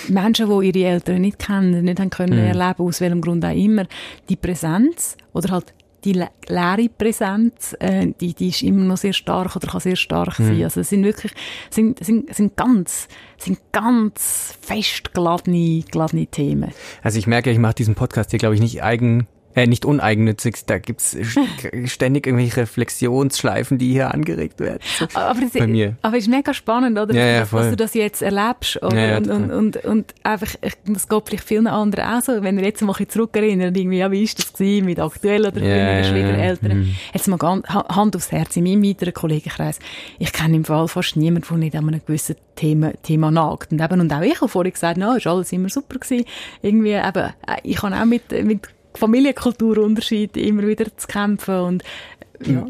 Menschen, 0.09 0.49
die 0.49 0.69
ihre 0.69 0.89
Eltern 0.89 1.21
nicht 1.21 1.39
kennen, 1.39 1.85
nicht 1.85 2.01
haben 2.01 2.11
können 2.11 2.39
mhm. 2.39 2.47
erleben, 2.47 2.87
aus 2.87 3.01
welchem 3.01 3.21
Grund 3.21 3.45
auch 3.45 3.55
immer, 3.55 3.87
die 4.29 4.37
Präsenz 4.37 5.17
oder 5.33 5.51
halt 5.51 5.75
die 6.05 6.13
leere 6.49 6.89
Präsenz, 6.89 7.77
äh, 7.79 8.13
die, 8.21 8.35
die 8.35 8.49
ist 8.49 8.63
immer 8.63 8.85
noch 8.85 8.97
sehr 8.97 9.13
stark 9.13 9.55
oder 9.57 9.69
kann 9.69 9.81
sehr 9.81 9.97
stark 9.97 10.39
mhm. 10.39 10.47
sein. 10.47 10.65
Also 10.65 10.81
es 10.81 10.89
sind 10.89 11.05
wirklich, 11.05 11.33
sind, 11.69 12.03
sind, 12.05 12.35
sind 12.35 12.57
ganz, 12.57 13.09
sind 13.37 13.59
ganz 13.73 14.55
fest 14.61 15.13
geladene, 15.13 15.85
geladene 15.91 16.27
Themen. 16.27 16.73
Also 17.03 17.19
ich 17.19 17.27
merke, 17.27 17.51
ich 17.51 17.59
mache 17.59 17.75
diesen 17.75 17.95
Podcast 17.95 18.31
hier, 18.31 18.39
glaube 18.39 18.55
ich, 18.55 18.61
nicht 18.61 18.83
eigen 18.83 19.27
äh, 19.55 19.67
nicht 19.67 19.85
uneigennützig, 19.85 20.65
da 20.67 20.79
gibt's 20.79 21.17
ständig 21.87 22.27
irgendwelche 22.27 22.59
Reflexionsschleifen, 22.59 23.79
die 23.79 23.93
hier 23.93 24.15
angeregt 24.15 24.61
werden. 24.61 24.79
aber 25.15 25.41
das, 25.41 25.53
bei 25.53 25.67
mir. 25.67 25.97
Aber 26.03 26.17
es 26.17 26.25
ist 26.25 26.31
mega 26.31 26.55
spannend, 26.55 26.99
oder? 26.99 27.15
Ja, 27.15 27.27
ja, 27.27 27.45
dass, 27.45 27.71
du 27.71 27.77
das 27.77 27.95
jetzt 27.95 28.23
erlebst. 28.23 28.83
Oder? 28.83 28.97
Ja, 28.97 29.07
ja, 29.07 29.17
und, 29.19 29.31
und, 29.31 29.51
und, 29.51 29.77
und, 29.85 30.15
einfach, 30.23 30.55
das 30.87 31.09
geht 31.09 31.23
vielleicht 31.27 31.45
vielen 31.45 31.67
anderen 31.67 32.05
auch 32.05 32.23
so, 32.23 32.43
wenn 32.43 32.59
ihr 32.59 32.65
jetzt 32.65 32.83
mal 32.83 32.95
zurückerinnert, 32.95 33.77
irgendwie, 33.77 33.99
ja, 33.99 34.11
wie 34.11 34.23
ist 34.23 34.39
das 34.39 34.53
gewesen 34.53 34.87
mit 34.87 35.01
aktuell 35.01 35.47
oder 35.47 35.61
mit 35.61 36.07
Schwiegereltern? 36.07 36.79
Mhm. 36.79 36.95
Jetzt 37.13 37.29
mal 37.29 37.39
Hand 37.41 38.17
aufs 38.17 38.33
Herz, 38.33 38.57
in 38.57 38.65
meinem 38.65 38.85
weiteren 38.85 39.15
Kollegenkreis, 39.15 39.79
ich 40.19 40.33
kenne 40.33 40.57
im 40.57 40.65
Fall 40.65 40.87
fast 40.89 41.17
niemanden, 41.17 41.49
der 41.49 41.59
nicht 41.59 41.77
an 41.77 41.89
einem 41.89 42.01
gewissen 42.05 42.37
Thema, 42.57 42.93
Thema 43.03 43.31
nagt. 43.31 43.73
Und 43.73 43.81
eben, 43.81 44.01
und 44.01 44.13
auch 44.13 44.21
ich 44.21 44.41
habe 44.41 44.49
vorhin 44.49 44.73
gesagt, 44.73 44.99
na, 44.99 45.17
ist 45.17 45.27
alles 45.27 45.53
immer 45.53 45.69
super 45.69 45.99
gewesen. 45.99 46.25
Irgendwie, 46.63 46.93
eben, 46.93 47.25
äh, 47.47 47.57
ich 47.63 47.83
habe 47.83 47.97
auch 47.97 48.05
mit, 48.05 48.31
mit 48.45 48.69
Familienkulturunterschied 48.95 50.37
immer 50.37 50.67
wieder 50.67 50.87
zu 50.97 51.07
kämpfen 51.07 51.61
und 51.61 51.85
ja. 52.45 52.67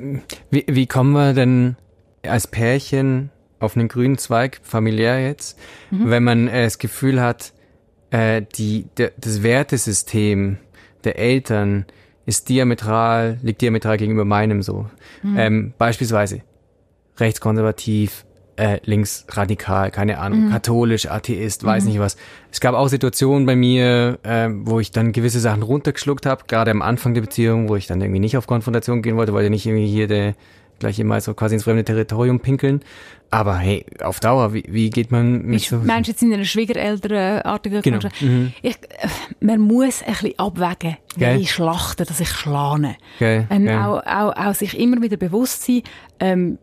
Wie, 0.50 0.64
wie 0.68 0.86
kommen 0.86 1.12
wir 1.12 1.32
denn 1.32 1.76
als 2.22 2.46
Pärchen 2.46 3.30
auf 3.60 3.76
einen 3.76 3.88
grünen 3.88 4.18
Zweig, 4.18 4.60
familiär 4.62 5.20
jetzt, 5.20 5.58
mhm. 5.90 6.10
wenn 6.10 6.24
man 6.24 6.48
äh, 6.48 6.64
das 6.64 6.78
Gefühl 6.78 7.20
hat, 7.20 7.52
äh, 8.10 8.42
die, 8.56 8.86
der, 8.96 9.12
das 9.16 9.42
Wertesystem 9.42 10.58
der 11.04 11.18
Eltern 11.18 11.86
ist 12.26 12.48
diametral, 12.48 13.38
liegt 13.42 13.60
diametral 13.60 13.96
gegenüber 13.96 14.24
meinem 14.24 14.62
so. 14.62 14.86
Mhm. 15.22 15.38
Ähm, 15.38 15.74
beispielsweise 15.78 16.42
rechtskonservativ, 17.18 18.24
äh, 18.60 18.78
linksradikal, 18.84 19.90
keine 19.90 20.18
Ahnung, 20.18 20.46
mhm. 20.46 20.50
katholisch, 20.50 21.06
Atheist, 21.10 21.64
weiß 21.64 21.84
mhm. 21.84 21.90
nicht 21.90 21.98
was. 21.98 22.16
Es 22.52 22.60
gab 22.60 22.74
auch 22.74 22.88
Situationen 22.88 23.46
bei 23.46 23.56
mir, 23.56 24.18
äh, 24.22 24.48
wo 24.50 24.80
ich 24.80 24.90
dann 24.90 25.12
gewisse 25.12 25.40
Sachen 25.40 25.62
runtergeschluckt 25.62 26.26
habe, 26.26 26.44
gerade 26.46 26.70
am 26.70 26.82
Anfang 26.82 27.14
der 27.14 27.22
Beziehung, 27.22 27.70
wo 27.70 27.76
ich 27.76 27.86
dann 27.86 28.02
irgendwie 28.02 28.20
nicht 28.20 28.36
auf 28.36 28.46
Konfrontation 28.46 29.00
gehen 29.00 29.16
wollte, 29.16 29.32
weil 29.32 29.44
ich 29.44 29.50
nicht 29.50 29.66
irgendwie 29.66 29.86
hier 29.86 30.06
der 30.06 30.34
gleich 30.78 30.98
immer 30.98 31.20
so 31.20 31.34
quasi 31.34 31.54
ins 31.54 31.64
fremde 31.64 31.84
Territorium 31.84 32.40
pinkeln. 32.40 32.80
Aber 33.30 33.58
hey, 33.58 33.86
auf 34.02 34.18
Dauer, 34.18 34.52
wie, 34.54 34.64
wie 34.66 34.90
geht 34.90 35.12
man 35.12 35.42
mit 35.42 35.60
so... 35.60 35.76
Meinst 35.76 36.08
du 36.08 36.12
jetzt 36.12 36.22
in 36.22 36.32
einer 36.32 36.44
schwiegerelternartigen 36.44 37.82
genau. 37.82 38.00
Mhm. 38.20 38.52
Ich, 38.62 38.76
äh, 38.76 39.08
Man 39.40 39.60
muss 39.60 40.02
ein 40.02 40.12
bisschen 40.12 40.38
abwägen, 40.38 40.96
Gell? 41.16 41.34
welche 41.34 41.52
Schlachten, 41.52 42.06
dass 42.06 42.18
ich 42.18 42.30
schlane. 42.30 42.96
Gell? 43.18 43.46
Ähm, 43.50 43.66
Gell? 43.66 43.78
Auch, 43.78 44.04
auch, 44.04 44.36
auch 44.36 44.54
sich 44.54 44.76
immer 44.76 45.00
wieder 45.00 45.16
bewusst 45.16 45.64
sein, 45.64 45.82
ähm, 46.18 46.58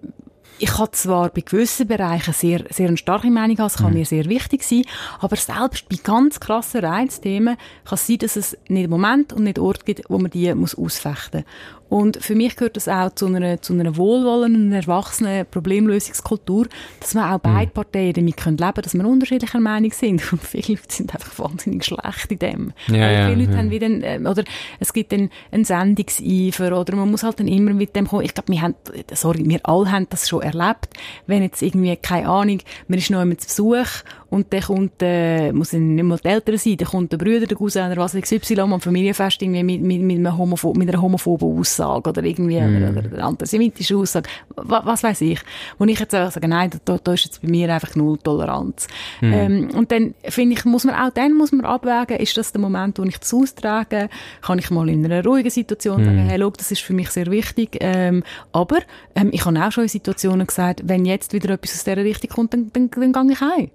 ich 0.59 0.77
habe 0.77 0.91
zwar 0.91 1.29
bei 1.29 1.41
gewissen 1.41 1.87
Bereichen 1.87 2.33
sehr, 2.33 2.63
sehr 2.69 2.87
eine 2.87 2.97
starke 2.97 3.29
Meinung 3.29 3.57
haben, 3.59 3.67
es 3.67 3.77
kann 3.77 3.91
mhm. 3.91 3.99
mir 3.99 4.05
sehr 4.05 4.25
wichtig 4.25 4.63
sein, 4.63 4.83
aber 5.19 5.35
selbst 5.35 5.89
bei 5.89 5.97
ganz 6.01 6.39
krassen 6.39 6.83
Reizthemen 6.83 7.57
kann 7.85 7.95
es 7.95 8.07
sein, 8.07 8.17
dass 8.19 8.35
es 8.35 8.57
nicht 8.67 8.89
Moment 8.89 9.33
und 9.33 9.43
nicht 9.43 9.59
Ort 9.59 9.85
gibt, 9.85 10.09
wo 10.09 10.17
man 10.17 10.31
die 10.31 10.53
muss 10.55 10.75
ausfechten 10.75 11.43
muss. 11.43 11.76
Und 11.89 12.17
für 12.23 12.35
mich 12.35 12.55
gehört 12.55 12.75
das 12.75 12.87
auch 12.87 13.13
zu 13.13 13.27
einer, 13.27 13.61
zu 13.61 13.73
einer 13.73 13.95
wohlwollenden, 13.97 14.71
erwachsenen 14.73 15.45
Problemlösungskultur, 15.49 16.67
dass 16.99 17.15
wir 17.15 17.33
auch 17.33 17.39
beide 17.39 17.67
mhm. 17.67 17.73
Parteien 17.73 18.13
damit 18.13 18.37
können 18.37 18.57
leben 18.57 18.73
können, 18.73 18.83
dass 18.83 18.93
wir 18.93 19.05
unterschiedlicher 19.05 19.59
Meinung 19.59 19.91
sind. 19.91 20.31
Und 20.31 20.43
viele 20.43 20.77
Leute 20.77 20.93
sind 20.93 21.13
einfach 21.13 21.37
wahnsinnig 21.39 21.85
schlecht 21.85 22.31
in 22.31 22.39
dem. 22.39 22.73
Ja, 22.87 23.11
ja, 23.11 23.29
viele 23.29 23.41
Leute 23.41 23.51
ja. 23.53 23.57
haben 23.57 23.71
wieder, 23.71 23.87
ein, 23.87 24.27
oder 24.27 24.43
es 24.79 24.93
gibt 24.93 25.11
dann 25.11 25.29
einen 25.51 25.65
Sendungseifer, 25.65 26.79
oder 26.79 26.95
man 26.95 27.09
muss 27.11 27.23
halt 27.23 27.39
dann 27.39 27.47
immer 27.47 27.73
mit 27.73 27.95
dem 27.95 28.07
kommen. 28.07 28.25
Ich 28.25 28.33
glaube, 28.33 28.51
wir 28.51 28.61
haben, 28.61 28.75
sorry, 29.13 29.43
wir 29.45 29.59
alle 29.63 29.91
haben 29.91 30.07
das 30.09 30.27
schon 30.27 30.41
erlebt. 30.41 30.89
Wenn 31.25 31.43
jetzt 31.43 31.61
irgendwie, 31.61 31.95
keine 31.95 32.27
Ahnung, 32.27 32.59
man 32.87 32.99
ist 32.99 33.09
noch 33.09 33.19
einmal 33.19 33.37
zu 33.37 33.47
Besuch 33.47 34.03
und 34.29 34.51
dann 34.51 34.61
kommt, 34.61 34.93
äh, 35.01 35.53
muss 35.53 35.73
nicht 35.73 36.03
mal 36.03 36.17
die 36.17 36.27
Eltern 36.27 36.57
sein, 36.57 36.77
dann 36.77 36.87
kommt 36.87 37.11
der 37.11 37.17
Bruder, 37.17 37.45
der 37.45 37.57
Cousin 37.57 37.91
oder 37.91 38.01
was 38.01 38.13
XY 38.13 38.59
am 38.59 38.81
Familienfest 38.81 39.41
irgendwie 39.41 39.63
mit, 39.63 39.81
mit, 39.81 40.01
mit, 40.01 40.17
einer, 40.17 40.37
Homopho 40.37 40.73
mit 40.73 40.89
einer 40.89 41.01
homophoben 41.01 41.59
Aussage 41.59 42.09
oder 42.09 42.23
irgendwie 42.23 42.59
mm. 42.59 42.75
oder, 42.77 42.89
oder 42.89 43.13
eine 43.13 43.23
antisemitische 43.23 43.95
Aussage, 43.95 44.27
was, 44.55 44.85
was 44.85 45.03
weiß 45.03 45.21
ich. 45.21 45.39
Wo 45.77 45.85
ich 45.85 45.99
jetzt 45.99 46.13
einfach 46.13 46.33
sage, 46.33 46.47
nein, 46.47 46.71
da, 46.83 46.97
da 47.01 47.13
ist 47.13 47.25
jetzt 47.25 47.41
bei 47.41 47.47
mir 47.47 47.73
einfach 47.73 47.95
null 47.95 48.17
Toleranz. 48.17 48.87
Mm. 49.21 49.33
Ähm, 49.33 49.69
und 49.73 49.91
dann 49.91 50.13
finde 50.27 50.55
ich, 50.55 50.65
muss 50.65 50.83
man 50.83 50.95
auch 50.95 51.11
dann 51.13 51.33
muss 51.33 51.53
man 51.53 51.65
abwägen, 51.65 52.17
ist 52.17 52.35
das 52.35 52.51
der 52.51 52.59
Moment, 52.59 52.99
wo 52.99 53.03
ich 53.03 53.17
das 53.17 53.33
austrage, 53.33 54.09
kann 54.41 54.59
ich 54.59 54.69
mal 54.71 54.89
in 54.89 55.05
einer 55.05 55.23
ruhigen 55.23 55.49
Situation 55.49 56.01
mm. 56.01 56.05
sagen, 56.05 56.17
hey, 56.27 56.39
schau, 56.39 56.49
das 56.49 56.71
ist 56.71 56.81
für 56.81 56.93
mich 56.93 57.09
sehr 57.11 57.27
wichtig, 57.27 57.77
ähm, 57.79 58.23
aber 58.51 58.79
ähm, 59.15 59.29
ich 59.31 59.45
habe 59.45 59.57
auch 59.63 59.71
schon 59.71 59.83
in 59.83 59.89
Situationen 59.89 60.47
gesagt, 60.47 60.81
wenn 60.83 61.05
jetzt 61.05 61.31
wieder 61.31 61.53
etwas 61.53 61.75
aus 61.75 61.83
dieser 61.85 61.97
Richtung 61.97 62.29
kommt, 62.29 62.53
dann, 62.53 62.71
dann, 62.73 62.89
dann, 62.89 63.13
dann 63.13 63.27
gehe 63.27 63.33
ich 63.33 63.41
heim. 63.41 63.71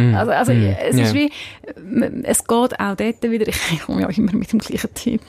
Mm. 0.00 0.14
Also, 0.14 0.32
also 0.32 0.52
mm. 0.52 0.74
es 0.88 0.96
ist 0.96 1.14
wie, 1.14 1.30
es 2.24 2.44
geht 2.44 2.80
auch 2.80 2.96
dort 2.96 3.22
wieder, 3.22 3.48
ich 3.48 3.80
komme 3.86 4.02
ja 4.02 4.08
immer 4.08 4.32
mit 4.32 4.52
dem 4.52 4.58
gleichen 4.58 4.94
Typ, 4.94 5.20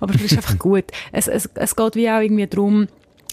aber 0.00 0.14
es 0.14 0.22
ist 0.22 0.36
einfach 0.36 0.58
gut. 0.58 0.84
Es, 1.12 1.28
es, 1.28 1.48
es 1.54 1.76
geht 1.76 1.96
wie 1.96 2.10
auch 2.10 2.20
irgendwie 2.20 2.46
darum, 2.46 2.88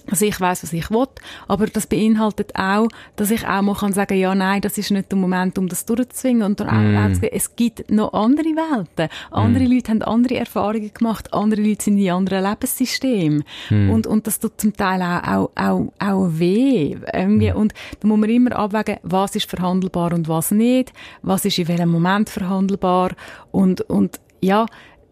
also 0.09 0.25
ich 0.25 0.39
weiß, 0.39 0.63
was 0.63 0.73
ich 0.73 0.89
will, 0.89 1.07
aber 1.47 1.67
das 1.67 1.87
beinhaltet 1.87 2.55
auch, 2.55 2.87
dass 3.15 3.31
ich 3.31 3.47
auch 3.47 3.61
mal 3.61 3.75
kann 3.75 3.93
sagen, 3.93 4.17
ja, 4.17 4.33
nein, 4.35 4.61
das 4.61 4.77
ist 4.77 4.91
nicht 4.91 5.11
der 5.11 5.17
Moment, 5.17 5.57
um 5.57 5.67
das 5.67 5.85
durchzuzwingen 5.85 6.43
und 6.43 6.59
dann 6.59 6.93
mm. 6.93 6.97
auch 6.97 7.19
zu 7.19 7.31
es 7.31 7.55
gibt 7.55 7.89
noch 7.91 8.13
andere 8.13 8.45
Welten. 8.45 9.09
Andere 9.31 9.63
mm. 9.63 9.71
Leute 9.71 9.91
haben 9.91 10.01
andere 10.03 10.35
Erfahrungen 10.37 10.91
gemacht, 10.93 11.33
andere 11.33 11.61
Leute 11.61 11.85
sind 11.85 11.97
in 11.97 12.11
anderen 12.11 12.43
Lebenssystemen 12.43 13.43
mm. 13.69 13.89
und, 13.89 14.07
und 14.07 14.27
das 14.27 14.39
tut 14.39 14.59
zum 14.59 14.73
Teil 14.73 15.01
auch, 15.01 15.23
auch, 15.27 15.51
auch, 15.55 15.93
auch 15.99 16.29
weh. 16.31 16.97
Irgendwie. 17.13 17.51
Mm. 17.51 17.57
Und 17.57 17.73
da 17.99 18.07
muss 18.07 18.19
man 18.19 18.29
immer 18.29 18.55
abwägen, 18.55 18.97
was 19.03 19.35
ist 19.35 19.49
verhandelbar 19.49 20.13
und 20.13 20.27
was 20.27 20.51
nicht, 20.51 20.93
was 21.21 21.45
ist 21.45 21.59
in 21.59 21.67
welchem 21.67 21.89
Moment 21.89 22.29
verhandelbar 22.29 23.11
und, 23.51 23.81
und 23.81 24.19
ja, 24.41 24.65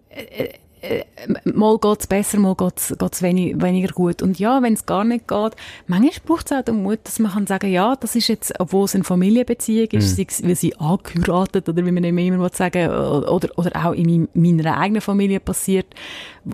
äh, 0.10 0.50
äh, 0.82 1.04
mal 1.44 1.78
geht's 1.78 2.08
besser, 2.08 2.40
mal 2.40 2.56
geht's, 2.56 2.96
geht's 2.98 3.22
wenig, 3.22 3.62
weniger 3.62 3.94
gut. 3.94 4.22
Und 4.22 4.40
ja, 4.40 4.62
wenn 4.62 4.74
es 4.74 4.86
gar 4.86 5.04
nicht 5.04 5.28
geht, 5.28 5.56
manchmal 5.88 6.12
braucht 6.26 6.52
es 6.52 6.58
auch 6.58 6.64
den 6.64 6.84
Mut, 6.84 7.00
dass 7.04 7.20
man 7.20 7.32
kann 7.32 7.48
sagen, 7.48 7.72
ja, 7.72 7.96
das 7.96 8.16
ist 8.16 8.28
jetzt, 8.28 8.60
obwohl 8.60 8.86
es 8.86 8.96
eine 8.96 9.04
Familienbeziehung 9.04 9.90
ist, 9.92 10.18
mhm. 10.18 10.26
sei 10.30 10.48
weil 10.48 10.56
sie 10.56 10.76
angeheiratet 10.78 11.68
oder 11.68 11.86
wie 11.86 11.92
man 11.92 12.04
immer 12.04 12.50
sagen 12.50 12.90
oder, 12.90 13.50
oder 13.58 13.86
auch 13.86 13.94
in 13.94 14.28
meiner 14.34 14.78
eigenen 14.78 15.02
Familie 15.02 15.40
passiert, 15.40 15.88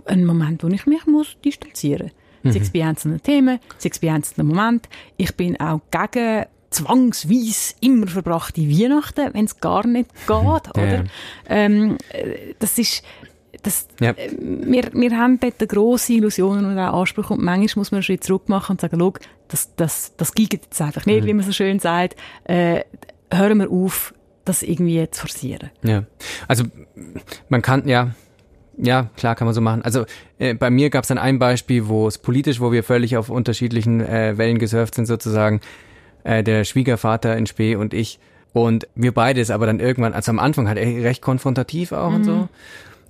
ein 0.06 0.26
Moment, 0.26 0.64
wo 0.64 0.68
ich 0.68 0.86
mich 0.86 1.06
muss 1.06 1.38
distanzieren 1.44 2.12
muss. 2.12 2.26
Mhm. 2.44 2.52
Sei 2.52 2.60
es 2.60 2.70
bei 2.70 2.86
einzelnen 2.86 3.24
Themen, 3.24 3.60
sei 3.78 3.90
es 3.92 4.00
bei 4.00 4.12
einzelnen 4.12 4.48
Momenten. 4.48 4.90
Ich 5.18 5.36
bin 5.36 5.60
auch 5.60 5.82
gegen 5.92 6.46
zwangsweise 6.70 7.76
immer 7.82 8.08
verbrachte 8.08 8.62
Weihnachten, 8.62 9.34
wenn 9.34 9.46
es 9.46 9.60
gar 9.60 9.88
nicht 9.88 10.10
geht, 10.28 10.30
oder? 10.76 10.96
Ja. 10.96 11.04
Ähm, 11.48 11.98
äh, 12.10 12.54
das 12.60 12.78
ist, 12.78 13.04
das, 13.66 13.88
ja. 14.00 14.12
Äh, 14.12 14.32
wir, 14.40 14.92
wir 14.94 15.18
haben 15.18 15.40
dort 15.40 15.58
grosse 15.68 16.14
Illusionen 16.14 16.66
und 16.66 16.78
auch 16.78 17.02
Ansprüche 17.02 17.34
und 17.34 17.42
manchmal 17.42 17.82
muss 17.82 17.92
man 17.92 17.98
einen 17.98 18.04
Schritt 18.04 18.24
zurück 18.24 18.48
machen 18.48 18.74
und 18.74 18.82
sagen, 18.82 18.98
schau, 19.00 19.14
das, 19.48 19.76
das, 19.76 20.14
das 20.18 20.34
geht 20.34 20.54
jetzt 20.54 20.82
einfach 20.82 21.06
nicht, 21.06 21.24
mhm. 21.24 21.28
wie 21.28 21.34
man 21.34 21.46
so 21.46 21.52
schön 21.52 21.80
sagt. 21.80 22.16
Äh, 22.46 22.82
hören 23.32 23.58
wir 23.58 23.72
auf, 23.72 24.14
das 24.46 24.62
irgendwie 24.62 25.10
zu 25.10 25.22
forcieren. 25.22 25.72
Ja, 25.84 26.04
also 26.48 26.64
man 27.50 27.64
kann, 27.64 27.88
ja, 27.88 28.12
ja, 28.78 29.10
klar 29.18 29.36
kann 29.36 29.46
man 29.46 29.56
so 29.56 29.62
machen. 29.62 29.82
Also 29.82 30.06
äh, 30.38 30.54
bei 30.54 30.70
mir 30.70 30.90
gab 30.92 31.04
es 31.04 31.08
dann 31.08 31.18
ein 31.18 31.40
Beispiel, 31.40 31.88
wo 31.88 32.08
es 32.08 32.20
politisch, 32.20 32.60
wo 32.60 32.72
wir 32.72 32.84
völlig 32.84 33.18
auf 33.18 33.30
unterschiedlichen 33.30 34.02
äh, 34.02 34.38
Wellen 34.38 34.60
gesurft 34.60 34.96
sind 34.96 35.08
sozusagen, 35.08 35.62
äh, 36.24 36.44
der 36.44 36.64
Schwiegervater 36.66 37.36
in 37.36 37.48
Spee 37.48 37.76
und 37.76 37.94
ich. 37.94 38.20
Und 38.54 38.88
wir 38.96 39.14
beide 39.14 39.42
ist 39.42 39.52
aber 39.52 39.66
dann 39.66 39.80
irgendwann, 39.80 40.14
also 40.14 40.32
am 40.32 40.40
Anfang 40.40 40.68
halt 40.68 40.78
recht 40.78 41.22
konfrontativ 41.22 41.92
auch 41.92 42.10
mhm. 42.10 42.16
und 42.16 42.24
so. 42.24 42.50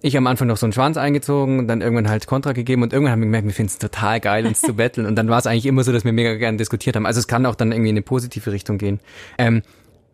Ich 0.05 0.15
am 0.15 0.27
Anfang 0.27 0.47
noch 0.47 0.57
so 0.57 0.67
einen 0.67 0.73
Schwanz 0.73 0.97
eingezogen 0.97 1.57
und 1.57 1.67
dann 1.67 1.81
irgendwann 1.81 2.07
halt 2.07 2.27
Kontra 2.27 2.51
gegeben 2.51 2.83
und 2.83 2.93
irgendwann 2.93 3.13
haben 3.13 3.21
wir 3.21 3.25
gemerkt, 3.25 3.47
wir 3.47 3.55
finden 3.55 3.71
es 3.71 3.79
total 3.79 4.19
geil, 4.19 4.45
uns 4.45 4.61
zu 4.61 4.75
betteln. 4.75 5.07
Und 5.07 5.15
dann 5.15 5.29
war 5.29 5.39
es 5.39 5.47
eigentlich 5.47 5.65
immer 5.65 5.83
so, 5.83 5.91
dass 5.91 6.05
wir 6.05 6.13
mega 6.13 6.35
gerne 6.35 6.59
diskutiert 6.59 6.95
haben. 6.95 7.07
Also 7.07 7.19
es 7.19 7.27
kann 7.27 7.43
auch 7.47 7.55
dann 7.55 7.71
irgendwie 7.71 7.89
in 7.89 7.95
eine 7.95 8.03
positive 8.03 8.51
Richtung 8.51 8.77
gehen. 8.77 8.99
Ähm, 9.39 9.63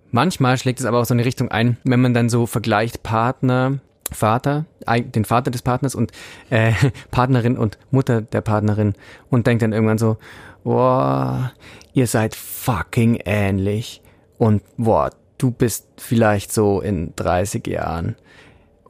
manchmal 0.10 0.58
schlägt 0.58 0.80
es 0.80 0.86
aber 0.86 1.00
auch 1.02 1.04
so 1.04 1.14
eine 1.14 1.26
Richtung 1.26 1.52
ein, 1.52 1.76
wenn 1.84 2.00
man 2.00 2.14
dann 2.14 2.30
so 2.30 2.46
vergleicht 2.46 3.04
Partner, 3.04 3.80
Vater, 4.14 4.66
den 4.88 5.26
Vater 5.26 5.52
des 5.52 5.62
Partners 5.62 5.94
und 5.94 6.14
äh, 6.52 6.72
Partnerin 7.12 7.58
und 7.58 7.78
Mutter 7.92 8.22
der 8.22 8.40
Partnerin 8.40 8.94
und 9.30 9.46
denkt 9.46 9.62
dann 9.62 9.74
irgendwann 9.74 9.98
so, 9.98 10.16
boah, 10.64 11.52
ihr 11.92 12.08
seid 12.08 12.34
fucking 12.34 13.20
ähnlich 13.26 14.02
und 14.38 14.62
boah, 14.78 15.10
du 15.38 15.52
bist 15.52 15.86
vielleicht 15.98 16.54
so 16.54 16.80
in 16.80 17.12
30 17.18 17.68
Jahren 17.68 18.16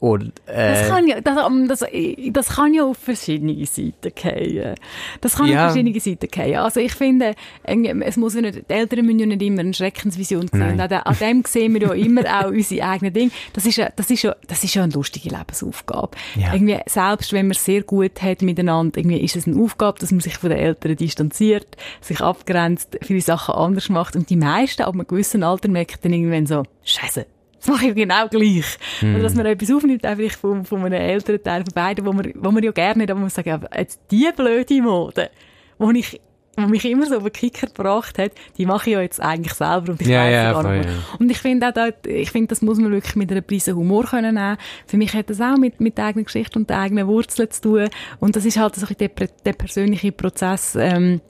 und, 0.01 0.34
äh, 0.48 0.74
das, 0.74 0.88
kann 0.88 1.08
ja, 1.08 1.22
das, 1.22 1.36
das, 1.67 1.86
das 2.31 2.50
kann 2.50 2.74
ja 2.74 2.86
auf 2.86 2.98
verschiedene 2.98 3.53
Seiten 3.67 4.12
gehen. 4.15 4.74
Das 5.22 5.36
kann 5.36 5.46
ja. 5.46 5.67
auf 5.67 5.74
verschiedene 5.74 6.00
Seiten 6.00 6.27
gehen. 6.27 6.55
Also 6.55 6.79
ich 6.79 6.93
finde, 6.93 7.36
es 7.62 8.17
muss 8.17 8.34
ja 8.34 8.41
nicht, 8.41 8.67
die 8.67 8.74
Eltern 8.74 9.05
müssen 9.05 9.20
ja 9.20 9.25
nicht 9.27 9.43
immer 9.43 9.60
eine 9.60 9.75
Schreckensvision 9.75 10.48
sehen. 10.48 10.81
An, 10.81 10.91
an 10.91 11.17
dem 11.22 11.43
sehen 11.46 11.75
wir 11.75 11.81
ja 11.81 11.93
immer 11.93 12.24
auch 12.25 12.50
unsere 12.50 12.84
eigenen 12.84 13.13
Dinge. 13.13 13.31
Das 13.53 13.67
ist 13.67 13.77
ja, 13.77 13.89
das 13.96 14.10
ist 14.10 14.24
ja, 14.24 14.36
das 14.48 14.63
ist 14.63 14.74
ja 14.74 14.81
eine 14.81 14.91
lustige 14.91 15.29
Lebensaufgabe. 15.29 16.17
Ja. 16.36 16.51
Irgendwie, 16.51 16.79
selbst 16.88 17.31
wenn 17.31 17.46
man 17.46 17.51
es 17.51 17.63
sehr 17.63 17.84
gut 17.84 18.24
hat 18.24 18.41
miteinander, 18.41 18.98
irgendwie 18.98 19.20
ist 19.20 19.36
es 19.36 19.46
eine 19.46 19.62
Aufgabe, 19.62 20.00
dass 20.00 20.10
man 20.10 20.22
sich 20.22 20.36
von 20.36 20.50
den 20.50 20.58
Eltern 20.58 20.96
distanziert, 20.96 21.77
sich 22.01 22.22
abgrenzt, 22.22 22.98
viele 23.03 23.22
Sachen 23.22 23.53
anders 23.53 23.89
macht. 23.89 24.15
Und 24.15 24.31
die 24.31 24.36
meisten 24.36 24.81
ab 24.81 24.96
einem 24.96 25.05
gewissen 25.05 25.43
Alter 25.43 25.70
merken 25.70 26.00
dann 26.01 26.13
irgendwann 26.13 26.48
so, 26.48 26.63
Scheiße, 26.84 27.27
das 27.62 27.68
mache 27.74 27.88
ich 27.88 27.96
genau 27.96 28.27
gleich. 28.27 28.77
Mm. 29.01 29.15
Oder 29.15 29.24
dass 29.24 29.36
man 29.36 29.46
etwas 29.46 29.72
aufnimmt, 29.72 30.06
einfach 30.06 30.38
von, 30.38 30.65
von 30.65 30.84
einem 30.84 31.01
älteren 31.01 31.41
Teil, 31.41 31.63
von 31.63 31.74
beiden, 31.74 32.06
wo 32.06 32.12
man, 32.12 32.32
wo 32.36 32.51
man 32.51 32.63
ja 32.63 32.72
gerne 32.72 33.00
nicht, 33.00 33.12
aber 33.12 33.20
man 33.20 33.30
sagt, 33.30 33.48
ja, 33.48 33.60
jetzt 33.77 34.01
die 34.10 34.30
blöde 34.36 34.82
Mode, 34.82 35.30
wo 35.77 35.91
ich 35.91 36.20
wo 36.58 36.68
mich 36.68 36.84
immer 36.86 37.06
so 37.06 37.18
auf 37.18 37.24
den 37.24 37.32
Kicker 37.32 37.68
gebracht 37.68 38.20
hat, 38.20 38.34
die 38.58 38.65
mache 38.65 38.89
ich 38.89 38.94
ja 38.94 39.01
jetzt 39.01 39.22
eigentlich 39.22 39.53
selber 39.53 39.94
und 39.94 40.01
ich 40.01 40.08
ja, 40.08 40.24
weiß 40.24 40.34
ja, 40.34 40.51
gar 40.51 40.72
nicht. 40.72 40.86
Ja. 40.86 40.96
Und 41.18 41.32
ich 41.32 41.38
finde 41.38 41.68
auch, 41.68 41.72
da, 41.72 41.89
ich 42.06 42.32
finde, 42.32 42.48
das 42.48 42.62
muss 42.62 42.77
man 42.77 42.91
wirklich 42.91 43.15
mit 43.15 43.32
einer 43.32 43.41
Prise 43.41 43.75
Humor 43.75 44.03
können 44.03 44.36
nehmen. 44.36 44.58
Für 44.86 44.98
mich 44.98 45.13
hat 45.13 45.30
das 45.30 45.39
auch 45.39 45.58
mit, 45.58 45.80
mit 45.80 45.98
der 45.98 46.06
eigenen 46.06 46.25
Geschichte 46.25 46.60
und 46.60 46.70
der 46.70 46.80
eigenen 46.80 47.08
Wurzeln 47.08 47.50
zu 47.51 47.62
tun. 47.62 47.89
Und 48.20 48.36
das 48.36 48.46
ist 48.46 48.58
halt 48.58 48.75
so 48.75 48.86
der, 48.86 49.10
der 49.10 49.53
persönliche 49.53 50.12
Prozess, 50.12 50.75
ähm, 50.75 51.22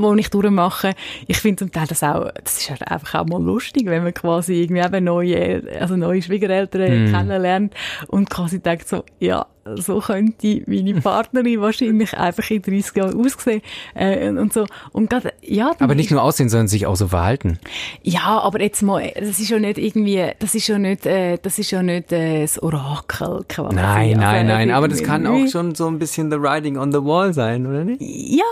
wo 0.00 0.14
ich 0.14 0.30
durchmache. 0.30 0.94
Ich 1.26 1.38
finde 1.38 1.64
zum 1.64 1.72
Teil 1.72 1.86
das 1.86 2.02
auch, 2.02 2.30
das 2.42 2.58
ist 2.58 2.70
halt 2.70 2.86
einfach 2.88 3.20
auch 3.20 3.26
mal 3.26 3.42
lustig, 3.42 3.86
wenn 3.86 4.02
man 4.02 4.14
quasi 4.14 4.62
irgendwie 4.62 4.82
eben 4.82 5.04
neue, 5.04 5.62
also 5.80 5.96
neue 5.96 6.22
Schwiegereltern 6.22 7.06
mm. 7.06 7.12
kennenlernt 7.12 7.74
und 8.08 8.30
quasi 8.30 8.60
denkt 8.60 8.88
so, 8.88 9.04
ja, 9.18 9.46
so 9.76 10.00
könnte 10.00 10.62
meine 10.66 10.94
Partnerin 11.00 11.60
wahrscheinlich 11.60 12.16
einfach 12.16 12.50
in 12.50 12.62
30 12.62 12.96
Jahren 12.96 13.24
aussehen 13.24 13.62
äh, 13.94 14.28
und 14.28 14.52
so. 14.52 14.66
Und 14.92 15.10
grad, 15.10 15.32
ja, 15.42 15.72
aber 15.78 15.94
nicht 15.94 16.10
nur 16.10 16.22
aussehen, 16.22 16.48
sondern 16.48 16.68
sich 16.68 16.86
auch 16.86 16.96
so 16.96 17.08
verhalten. 17.08 17.58
Ja, 18.02 18.40
aber 18.40 18.60
jetzt 18.60 18.82
mal, 18.82 19.12
das 19.14 19.40
ist 19.40 19.48
ja 19.48 19.58
nicht 19.58 19.78
irgendwie, 19.78 20.30
das 20.38 20.54
ist 20.54 20.68
ja 20.68 20.78
nicht, 20.78 21.06
äh, 21.06 21.38
das 21.40 21.58
ist 21.58 21.70
ja 21.70 21.82
nicht 21.82 22.12
äh, 22.12 22.42
das 22.42 22.62
Orakel 22.62 23.44
quasi. 23.48 23.74
Nein, 23.74 24.18
nein, 24.18 24.46
nein, 24.46 24.70
aber 24.70 24.88
das 24.88 25.02
kann 25.02 25.26
auch 25.26 25.46
schon 25.48 25.74
so 25.74 25.86
ein 25.86 25.98
bisschen 25.98 26.30
the 26.30 26.40
writing 26.40 26.76
on 26.76 26.92
the 26.92 27.02
wall 27.02 27.32
sein, 27.32 27.66
oder 27.66 27.84
nicht? 27.84 28.00
Ja, 28.00 28.44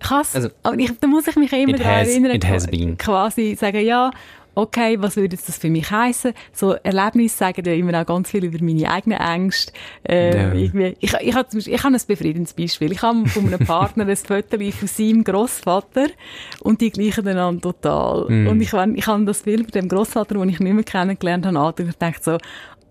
krass. 0.00 0.34
Also, 0.34 0.48
aber 0.62 0.78
ich, 0.78 0.90
da 0.98 1.06
muss 1.06 1.26
ich 1.28 1.36
mich 1.36 1.52
immer 1.52 1.74
daran 1.74 2.06
erinnern. 2.06 2.32
Quasi 2.98 3.54
sagen, 3.54 3.84
ja, 3.84 4.10
okay, 4.54 5.00
was 5.00 5.16
würde 5.16 5.36
das 5.36 5.58
für 5.58 5.70
mich 5.70 5.90
heißen? 5.90 6.32
So 6.52 6.72
Erlebnisse 6.72 7.36
sagen 7.36 7.64
ja 7.64 7.72
immer 7.72 8.00
auch 8.00 8.06
ganz 8.06 8.30
viel 8.30 8.44
über 8.44 8.62
meine 8.62 8.90
eigenen 8.90 9.20
Ängste. 9.20 9.72
Äh, 10.08 10.36
ja. 10.36 10.52
irgendwie, 10.52 10.96
ich, 11.00 11.14
ich, 11.14 11.34
habe 11.34 11.48
ich 11.56 11.84
habe 11.84 11.94
ein 11.94 12.00
befriedigendes 12.06 12.54
Beispiel. 12.54 12.92
Ich 12.92 13.02
habe 13.02 13.26
von 13.28 13.46
einem 13.46 13.66
Partner 13.66 14.06
ein 14.06 14.16
Foto 14.16 14.58
von 14.58 14.88
seinem 14.88 15.24
Grossvater 15.24 16.06
und 16.60 16.80
die 16.80 16.90
gleichen 16.90 17.26
einander 17.28 17.60
total. 17.60 18.26
Mm. 18.28 18.48
Und 18.48 18.60
ich, 18.60 18.72
ich 18.72 19.06
habe 19.06 19.24
das 19.24 19.42
Bild 19.42 19.62
von 19.62 19.70
dem 19.70 19.88
Grossvater, 19.88 20.34
den 20.34 20.48
ich 20.48 20.60
nicht 20.60 20.74
mehr 20.74 20.84
kennengelernt 20.84 21.46
habe, 21.46 21.82
und 21.82 21.88
ich 21.88 21.96
dachte 21.96 22.20
so, 22.22 22.38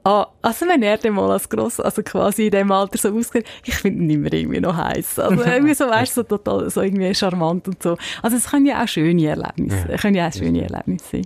Ah, 0.04 0.28
also 0.42 0.66
wenn 0.68 0.82
er 0.82 0.98
dann 0.98 1.14
mal 1.14 1.30
als 1.32 1.50
gross, 1.50 1.80
also 1.80 2.02
quasi 2.04 2.46
in 2.46 2.52
dem 2.52 2.72
Alter 2.72 2.98
so 2.98 3.16
ausgeht, 3.16 3.46
ich 3.66 3.76
finde 3.76 4.04
ihn 4.04 4.10
immer 4.10 4.32
irgendwie 4.32 4.62
noch 4.62 4.76
heiß. 4.76 5.20
Also 5.20 5.44
irgendwie 5.44 5.74
so, 5.74 5.90
weißt 5.90 6.16
so 6.16 6.24
total, 6.24 6.70
so 6.70 6.82
irgendwie 6.82 7.14
charmant 7.14 7.68
und 7.68 7.84
so. 7.84 7.98
Also 8.22 8.38
es 8.38 8.50
können 8.50 8.66
ja 8.66 8.82
auch 8.82 8.88
schöne 8.88 9.28
Erlebnisse, 9.28 9.88
ja. 9.90 9.98
können 9.98 10.16
ja 10.16 10.28
auch 10.28 10.34
schöne 10.34 10.64
Erlebnisse 10.64 11.06
sein. 11.12 11.26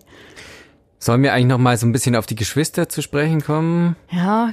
Sollen 0.97 1.21
wir 1.21 1.33
eigentlich 1.33 1.47
noch 1.47 1.57
mal 1.57 1.77
so 1.77 1.85
ein 1.85 1.91
bisschen 1.91 2.15
auf 2.15 2.25
die 2.25 2.35
Geschwister 2.35 2.87
zu 2.89 3.01
sprechen 3.01 3.41
kommen? 3.41 3.95
Ja. 4.09 4.51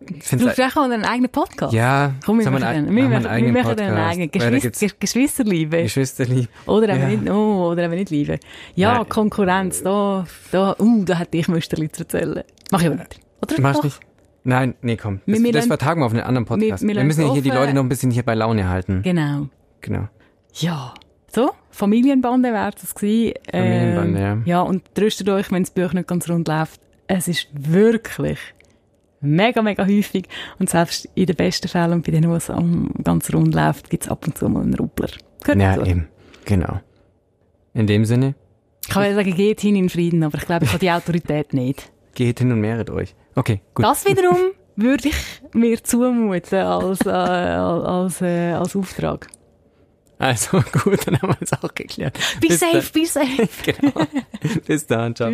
Du 0.00 0.50
sprechen 0.50 0.74
wir 0.74 0.82
einen 0.82 1.04
eigenen 1.04 1.30
Podcast? 1.30 1.72
Ja, 1.72 2.14
Komm, 2.26 2.40
wir, 2.40 2.50
machen 2.50 2.64
einen, 2.64 2.94
wir, 2.94 3.04
machen 3.04 3.26
einen 3.26 3.54
wir 3.54 3.62
machen 3.62 3.80
einen 3.80 3.96
eigenen 3.96 4.30
Geschwister, 4.30 4.88
Geschwisterliebe. 4.98 5.82
Geschwisterliebe. 5.84 6.48
Oder 6.66 6.90
eben, 6.90 7.00
ja. 7.00 7.08
nicht, 7.08 7.30
oh, 7.30 7.70
oder 7.70 7.84
eben 7.84 7.94
nicht 7.94 8.10
Liebe. 8.10 8.38
Ja, 8.74 8.98
Nein. 8.98 9.08
Konkurrenz, 9.08 9.82
da, 9.82 10.26
da, 10.50 10.76
uh, 10.78 11.04
da 11.04 11.14
hätte 11.14 11.38
ich 11.38 11.48
Müsterli 11.48 11.90
zu 11.90 12.02
erzählen. 12.02 12.44
Mach 12.70 12.80
ich 12.82 12.86
aber 12.88 12.96
nicht. 12.96 13.23
Oder 13.42 13.60
Machst 13.60 13.78
doch? 13.78 13.84
nicht? 13.84 14.00
Nein, 14.44 14.74
nee, 14.82 14.96
komm. 14.96 15.20
Das, 15.26 15.42
wir, 15.42 15.52
das 15.52 15.66
vertagen 15.66 16.02
wir 16.02 16.06
auf 16.06 16.12
einen 16.12 16.22
anderen 16.22 16.44
Podcast. 16.44 16.86
Wir, 16.86 16.94
wir, 16.94 17.04
müssen 17.04 17.22
ja 17.22 17.32
hier 17.32 17.42
die 17.42 17.50
Leute 17.50 17.72
noch 17.72 17.82
ein 17.82 17.88
bisschen 17.88 18.10
hier 18.10 18.22
bei 18.22 18.34
Laune 18.34 18.68
halten. 18.68 19.00
Genau. 19.02 19.48
Genau. 19.80 20.08
Ja. 20.52 20.92
So, 21.34 21.50
Familienbande 21.70 22.52
wäre 22.52 22.70
das 22.70 22.94
gewesen. 22.94 23.34
Familienbande, 23.50 24.20
ähm, 24.20 24.42
ja. 24.46 24.58
Ja, 24.58 24.60
und 24.60 24.94
tröstet 24.94 25.28
euch, 25.30 25.50
wenn 25.50 25.62
das 25.62 25.70
Buch 25.70 25.92
nicht 25.94 26.06
ganz 26.06 26.28
rund 26.28 26.46
läuft. 26.46 26.80
Es 27.06 27.26
ist 27.26 27.48
wirklich 27.52 28.38
mega, 29.20 29.62
mega 29.62 29.86
häufig. 29.86 30.28
Und 30.58 30.70
selbst 30.70 31.08
in 31.14 31.26
den 31.26 31.36
besten 31.36 31.68
Fällen 31.68 31.92
und 31.92 32.06
bei 32.06 32.12
denen, 32.12 32.30
wo 32.30 32.36
es 32.36 32.52
ganz 33.02 33.32
rund 33.32 33.54
läuft, 33.54 33.90
gibt 33.90 34.04
es 34.04 34.10
ab 34.10 34.26
und 34.26 34.36
zu 34.36 34.48
mal 34.48 34.62
einen 34.62 34.74
Ruppler. 34.74 35.08
Gehört 35.42 35.60
ja, 35.60 35.76
dazu. 35.76 35.90
eben. 35.90 36.08
Genau. 36.44 36.80
In 37.72 37.86
dem 37.86 38.04
Sinne. 38.04 38.34
Ich 38.82 38.90
kann 38.90 39.04
ja 39.04 39.14
sagen, 39.14 39.34
geht 39.34 39.60
hin 39.60 39.76
in 39.76 39.88
Frieden, 39.88 40.22
aber 40.22 40.38
ich 40.38 40.44
glaube, 40.44 40.66
ich 40.66 40.70
habe 40.70 40.78
die 40.78 40.90
Autorität 40.90 41.54
nicht. 41.54 41.90
Geht 42.14 42.38
hin 42.38 42.52
und 42.52 42.60
mehret 42.60 42.90
euch. 42.90 43.14
Okay, 43.34 43.60
gut. 43.74 43.84
Das 43.84 44.06
wiederum 44.06 44.38
würde 44.76 45.08
ich 45.08 45.16
mir 45.52 45.82
zumuten 45.82 46.58
als, 46.58 47.00
äh, 47.06 47.10
als, 47.10 48.20
äh, 48.20 48.52
als 48.52 48.76
Auftrag. 48.76 49.28
Also 50.18 50.62
gut, 50.84 51.06
dann 51.06 51.20
haben 51.20 51.30
wir 51.30 51.36
es 51.40 51.52
auch 51.52 51.74
geklärt. 51.74 52.18
Be 52.40 52.48
Bis 52.48 52.60
safe, 52.60 52.92
be 52.92 53.06
safe. 53.06 53.48
genau. 53.72 54.06
Bis 54.66 54.86
dann, 54.86 55.14
ciao. 55.14 55.32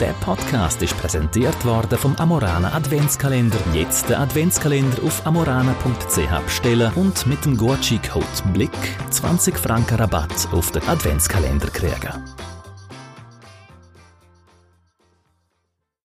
Der 0.00 0.12
Podcast 0.24 0.82
ist 0.82 0.96
präsentiert 0.98 1.64
worden 1.64 1.96
vom 1.96 2.16
Amorana 2.16 2.74
Adventskalender. 2.74 3.58
Jetzt 3.72 4.08
der 4.08 4.18
Adventskalender 4.20 5.00
auf 5.04 5.24
amorana.ch 5.24 6.44
bestellen 6.44 6.92
und 6.96 7.26
mit 7.28 7.44
dem 7.44 7.56
Gucci-Code 7.56 8.26
BLICK 8.52 8.96
20 9.10 9.56
Franken 9.56 9.96
Rabatt 9.96 10.48
auf 10.52 10.72
den 10.72 10.82
Adventskalender 10.88 11.68
kriegen. 11.68 12.33